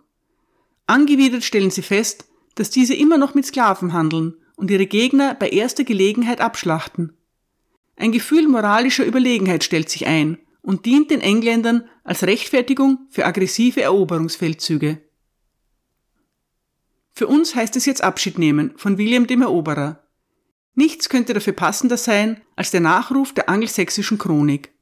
Angewidert 0.87 1.45
stellen 1.45 1.71
sie 1.71 1.83
fest, 1.83 2.27
dass 2.57 2.71
diese 2.71 2.95
immer 2.95 3.19
noch 3.19 3.35
mit 3.35 3.47
Sklaven 3.47 3.93
handeln 3.93 4.35
und 4.57 4.71
ihre 4.71 4.87
Gegner 4.87 5.35
bei 5.35 5.49
erster 5.49 5.85
Gelegenheit 5.85 6.41
abschlachten. 6.41 7.17
Ein 7.97 8.13
Gefühl 8.13 8.49
moralischer 8.49 9.07
Überlegenheit 9.07 9.63
stellt 9.63 9.89
sich 9.89 10.07
ein 10.07 10.39
und 10.61 10.87
dient 10.87 11.11
den 11.11 11.21
Engländern 11.21 11.89
als 12.03 12.25
Rechtfertigung 12.25 13.07
für 13.11 13.25
aggressive 13.25 13.81
Eroberungsfeldzüge. 13.83 15.01
Für 17.13 17.29
uns 17.29 17.55
heißt 17.55 17.77
es 17.77 17.87
jetzt 17.87 18.03
Abschied 18.03 18.39
nehmen 18.39 18.73
von 18.77 18.99
William 18.99 19.27
dem 19.27 19.43
Eroberer. 19.43 20.06
Nichts 20.77 21.09
könnte 21.09 21.33
dafür 21.33 21.55
passender 21.55 21.97
sein 21.97 22.41
als 22.55 22.71
der 22.71 22.81
Nachruf 22.81 23.33
der 23.33 23.49
angelsächsischen 23.49 24.19
Chronik. 24.19 24.73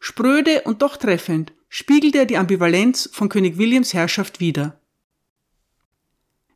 Spröde 0.00 0.62
und 0.62 0.80
doch 0.80 0.96
treffend 0.96 1.52
spiegelt 1.68 2.16
er 2.16 2.24
die 2.24 2.38
Ambivalenz 2.38 3.10
von 3.12 3.28
König 3.28 3.58
Williams 3.58 3.92
Herrschaft 3.92 4.40
wider. 4.40 4.80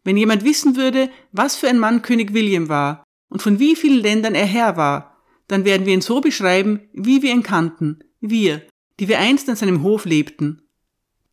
Wenn 0.05 0.17
jemand 0.17 0.43
wissen 0.43 0.75
würde, 0.75 1.11
was 1.33 1.55
für 1.55 1.69
ein 1.69 1.79
Mann 1.79 2.01
König 2.01 2.33
William 2.33 2.71
war 2.71 3.05
und 3.29 3.43
von 3.43 3.59
wie 3.59 3.77
vielen 3.77 4.01
Ländern 4.01 4.35
er 4.35 4.47
Herr 4.47 4.77
war, 4.79 5.19
dann 5.49 5.67
werden 5.67 5.85
wir 5.85 5.93
ihn 5.93 6.01
so 6.01 6.23
beschreiben, 6.23 6.89
wie 6.95 7.21
wir 7.21 7.31
ihn 7.31 7.43
kannten, 7.43 8.03
wir, 8.21 8.63
die 8.99 9.09
wir 9.09 9.19
einst 9.19 9.51
an 9.51 9.57
seinem 9.57 9.83
Hof 9.83 10.07
lebten. 10.07 10.63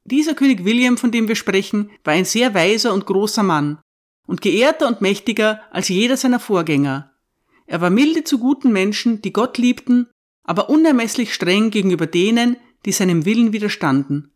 Dieser 0.03 0.33
König 0.33 0.65
William, 0.65 0.97
von 0.97 1.11
dem 1.11 1.29
wir 1.29 1.35
sprechen, 1.35 1.89
war 2.03 2.13
ein 2.13 2.25
sehr 2.25 2.53
weiser 2.53 2.93
und 2.93 3.05
großer 3.05 3.43
Mann 3.43 3.79
und 4.27 4.41
geehrter 4.41 4.87
und 4.87 4.99
mächtiger 4.99 5.61
als 5.71 5.87
jeder 5.87 6.17
seiner 6.17 6.39
Vorgänger. 6.39 7.13
Er 7.69 7.81
war 7.81 7.91
milde 7.91 8.23
zu 8.23 8.39
guten 8.39 8.71
Menschen, 8.71 9.21
die 9.21 9.31
Gott 9.31 9.59
liebten, 9.59 10.07
aber 10.43 10.71
unermesslich 10.71 11.35
streng 11.35 11.69
gegenüber 11.69 12.07
denen, 12.07 12.57
die 12.83 12.91
seinem 12.91 13.25
Willen 13.25 13.53
widerstanden. 13.53 14.31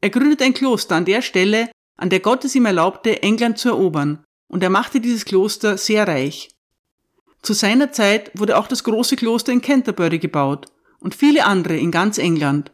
Er 0.00 0.10
gründete 0.10 0.42
ein 0.42 0.52
Kloster 0.52 0.96
an 0.96 1.04
der 1.04 1.22
Stelle, 1.22 1.70
an 1.96 2.10
der 2.10 2.18
Gott 2.18 2.44
es 2.44 2.56
ihm 2.56 2.66
erlaubte, 2.66 3.22
England 3.22 3.58
zu 3.58 3.68
erobern, 3.68 4.24
und 4.48 4.64
er 4.64 4.70
machte 4.70 5.00
dieses 5.00 5.24
Kloster 5.24 5.78
sehr 5.78 6.08
reich. 6.08 6.48
Zu 7.42 7.52
seiner 7.52 7.92
Zeit 7.92 8.32
wurde 8.34 8.58
auch 8.58 8.66
das 8.66 8.82
große 8.82 9.14
Kloster 9.14 9.52
in 9.52 9.60
Canterbury 9.60 10.18
gebaut 10.18 10.66
und 10.98 11.14
viele 11.14 11.44
andere 11.44 11.76
in 11.76 11.92
ganz 11.92 12.18
England. 12.18 12.72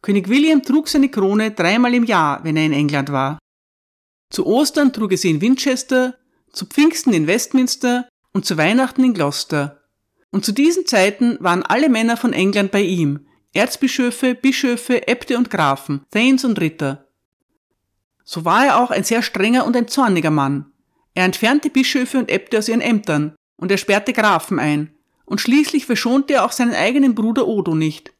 König 0.00 0.28
William 0.28 0.62
trug 0.62 0.88
seine 0.88 1.10
Krone 1.10 1.50
dreimal 1.50 1.92
im 1.92 2.04
Jahr, 2.04 2.42
wenn 2.44 2.56
er 2.56 2.64
in 2.64 2.72
England 2.72 3.12
war. 3.12 3.38
Zu 4.32 4.46
Ostern 4.46 4.94
trug 4.94 5.12
er 5.12 5.18
sie 5.18 5.28
in 5.28 5.42
Winchester, 5.42 6.16
zu 6.50 6.64
Pfingsten 6.64 7.12
in 7.12 7.26
Westminster 7.26 8.08
und 8.32 8.44
zu 8.44 8.56
Weihnachten 8.56 9.04
in 9.04 9.14
Gloucester. 9.14 9.82
Und 10.30 10.44
zu 10.44 10.52
diesen 10.52 10.86
Zeiten 10.86 11.38
waren 11.40 11.62
alle 11.62 11.88
Männer 11.88 12.16
von 12.16 12.32
England 12.32 12.70
bei 12.70 12.82
ihm, 12.82 13.26
Erzbischöfe, 13.52 14.34
Bischöfe, 14.34 15.08
Äbte 15.08 15.38
und 15.38 15.50
Grafen, 15.50 16.04
Thanes 16.10 16.44
und 16.44 16.60
Ritter. 16.60 17.06
So 18.24 18.44
war 18.44 18.66
er 18.66 18.80
auch 18.80 18.90
ein 18.90 19.04
sehr 19.04 19.22
strenger 19.22 19.64
und 19.64 19.76
ein 19.76 19.88
zorniger 19.88 20.30
Mann. 20.30 20.66
Er 21.14 21.24
entfernte 21.24 21.70
Bischöfe 21.70 22.18
und 22.18 22.30
Äbte 22.30 22.58
aus 22.58 22.68
ihren 22.68 22.82
Ämtern 22.82 23.34
und 23.56 23.70
er 23.70 23.78
sperrte 23.78 24.12
Grafen 24.12 24.58
ein, 24.58 24.94
und 25.24 25.40
schließlich 25.40 25.86
verschonte 25.86 26.34
er 26.34 26.44
auch 26.44 26.52
seinen 26.52 26.74
eigenen 26.74 27.14
Bruder 27.14 27.46
Odo 27.46 27.74
nicht. 27.74 28.12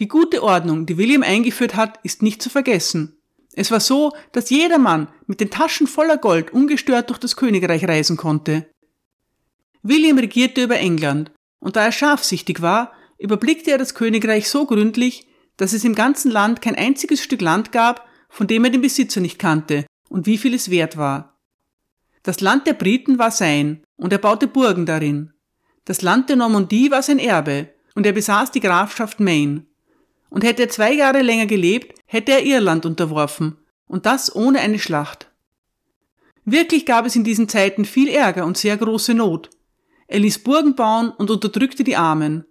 Die 0.00 0.08
gute 0.08 0.42
Ordnung, 0.42 0.84
die 0.84 0.98
William 0.98 1.22
eingeführt 1.22 1.76
hat, 1.76 1.98
ist 2.02 2.22
nicht 2.22 2.42
zu 2.42 2.50
vergessen. 2.50 3.16
Es 3.54 3.70
war 3.70 3.80
so, 3.80 4.12
dass 4.32 4.50
jedermann 4.50 5.08
mit 5.26 5.40
den 5.40 5.50
Taschen 5.50 5.86
voller 5.86 6.18
Gold 6.18 6.52
ungestört 6.52 7.08
durch 7.08 7.18
das 7.18 7.36
Königreich 7.36 7.88
reisen 7.88 8.18
konnte. 8.18 8.66
William 9.88 10.18
regierte 10.18 10.62
über 10.62 10.78
England, 10.78 11.30
und 11.60 11.76
da 11.76 11.84
er 11.84 11.92
scharfsichtig 11.92 12.62
war, 12.62 12.92
überblickte 13.18 13.70
er 13.70 13.78
das 13.78 13.94
Königreich 13.94 14.48
so 14.48 14.66
gründlich, 14.66 15.26
dass 15.56 15.72
es 15.72 15.84
im 15.84 15.94
ganzen 15.94 16.30
Land 16.30 16.60
kein 16.60 16.74
einziges 16.74 17.22
Stück 17.22 17.40
Land 17.40 17.72
gab, 17.72 18.06
von 18.28 18.46
dem 18.46 18.64
er 18.64 18.70
den 18.70 18.82
Besitzer 18.82 19.20
nicht 19.20 19.38
kannte 19.38 19.86
und 20.08 20.26
wie 20.26 20.38
viel 20.38 20.54
es 20.54 20.70
wert 20.70 20.96
war. 20.96 21.38
Das 22.22 22.40
Land 22.40 22.66
der 22.66 22.74
Briten 22.74 23.18
war 23.18 23.30
sein, 23.30 23.82
und 23.96 24.12
er 24.12 24.18
baute 24.18 24.48
Burgen 24.48 24.86
darin. 24.86 25.32
Das 25.84 26.02
Land 26.02 26.28
der 26.28 26.36
Normandie 26.36 26.90
war 26.90 27.02
sein 27.02 27.18
Erbe, 27.18 27.68
und 27.94 28.04
er 28.04 28.12
besaß 28.12 28.50
die 28.50 28.60
Grafschaft 28.60 29.20
Maine. 29.20 29.64
Und 30.28 30.44
hätte 30.44 30.62
er 30.62 30.68
zwei 30.68 30.92
Jahre 30.92 31.22
länger 31.22 31.46
gelebt, 31.46 31.98
hätte 32.06 32.32
er 32.32 32.44
Irland 32.44 32.84
unterworfen, 32.84 33.56
und 33.86 34.04
das 34.04 34.34
ohne 34.34 34.60
eine 34.60 34.78
Schlacht. 34.78 35.30
Wirklich 36.44 36.84
gab 36.84 37.06
es 37.06 37.16
in 37.16 37.24
diesen 37.24 37.48
Zeiten 37.48 37.84
viel 37.84 38.08
Ärger 38.08 38.44
und 38.44 38.58
sehr 38.58 38.76
große 38.76 39.14
Not. 39.14 39.50
Er 40.06 40.20
ließ 40.20 40.40
Burgen 40.40 40.74
bauen 40.74 41.10
und 41.10 41.30
unterdrückte 41.30 41.84
die 41.84 41.96
Armen. 41.96 42.44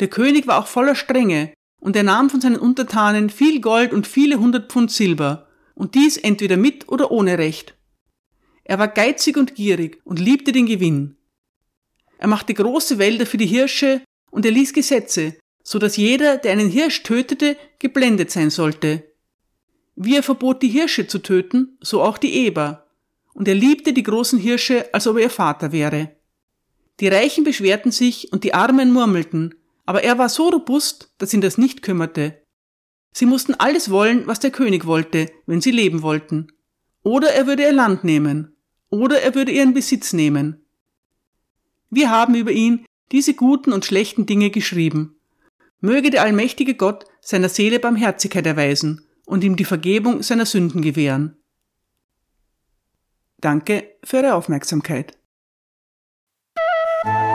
Der 0.00 0.08
König 0.08 0.46
war 0.46 0.58
auch 0.58 0.66
voller 0.66 0.94
Strenge, 0.94 1.52
und 1.80 1.96
er 1.96 2.02
nahm 2.02 2.30
von 2.30 2.40
seinen 2.40 2.56
Untertanen 2.56 3.30
viel 3.30 3.60
Gold 3.60 3.92
und 3.92 4.06
viele 4.06 4.38
hundert 4.38 4.72
Pfund 4.72 4.90
Silber, 4.90 5.48
und 5.74 5.94
dies 5.94 6.16
entweder 6.16 6.56
mit 6.56 6.88
oder 6.88 7.10
ohne 7.10 7.38
Recht. 7.38 7.74
Er 8.64 8.78
war 8.78 8.88
geizig 8.88 9.36
und 9.36 9.54
gierig 9.54 10.00
und 10.04 10.18
liebte 10.18 10.52
den 10.52 10.66
Gewinn. 10.66 11.16
Er 12.18 12.28
machte 12.28 12.54
große 12.54 12.98
Wälder 12.98 13.26
für 13.26 13.36
die 13.36 13.46
Hirsche 13.46 14.00
und 14.30 14.46
er 14.46 14.52
ließ 14.52 14.72
Gesetze, 14.72 15.36
so 15.62 15.78
dass 15.78 15.96
jeder, 15.96 16.38
der 16.38 16.52
einen 16.52 16.70
Hirsch 16.70 17.02
tötete, 17.02 17.56
geblendet 17.78 18.30
sein 18.30 18.50
sollte. 18.50 19.04
Wie 19.96 20.16
er 20.16 20.22
verbot, 20.22 20.62
die 20.62 20.68
Hirsche 20.68 21.06
zu 21.06 21.18
töten, 21.18 21.76
so 21.80 22.02
auch 22.02 22.18
die 22.18 22.34
Eber. 22.34 22.86
Und 23.34 23.48
er 23.48 23.54
liebte 23.54 23.92
die 23.92 24.02
großen 24.02 24.38
Hirsche, 24.38 24.92
als 24.94 25.06
ob 25.06 25.16
er 25.16 25.24
ihr 25.24 25.30
Vater 25.30 25.72
wäre. 25.72 26.16
Die 27.00 27.08
Reichen 27.08 27.44
beschwerten 27.44 27.90
sich 27.90 28.32
und 28.32 28.44
die 28.44 28.54
Armen 28.54 28.92
murmelten, 28.92 29.54
aber 29.86 30.04
er 30.04 30.18
war 30.18 30.28
so 30.28 30.48
robust, 30.48 31.12
dass 31.18 31.34
ihn 31.34 31.40
das 31.40 31.58
nicht 31.58 31.82
kümmerte. 31.82 32.42
Sie 33.12 33.26
mussten 33.26 33.54
alles 33.54 33.90
wollen, 33.90 34.26
was 34.26 34.40
der 34.40 34.50
König 34.50 34.86
wollte, 34.86 35.30
wenn 35.46 35.60
sie 35.60 35.70
leben 35.70 36.02
wollten. 36.02 36.48
Oder 37.02 37.32
er 37.32 37.46
würde 37.46 37.62
ihr 37.62 37.72
Land 37.72 38.04
nehmen. 38.04 38.56
Oder 38.90 39.20
er 39.22 39.34
würde 39.34 39.52
ihren 39.52 39.74
Besitz 39.74 40.12
nehmen. 40.12 40.64
Wir 41.90 42.10
haben 42.10 42.34
über 42.34 42.50
ihn 42.50 42.84
diese 43.12 43.34
guten 43.34 43.72
und 43.72 43.84
schlechten 43.84 44.26
Dinge 44.26 44.50
geschrieben. 44.50 45.16
Möge 45.80 46.10
der 46.10 46.22
allmächtige 46.22 46.74
Gott 46.74 47.04
seiner 47.20 47.48
Seele 47.48 47.78
Barmherzigkeit 47.78 48.46
erweisen 48.46 49.06
und 49.26 49.44
ihm 49.44 49.56
die 49.56 49.64
Vergebung 49.64 50.22
seiner 50.22 50.46
Sünden 50.46 50.82
gewähren. 50.82 51.36
Danke 53.38 53.96
für 54.02 54.18
Ihre 54.18 54.34
Aufmerksamkeit. 54.34 55.18
Bye. 57.04 57.33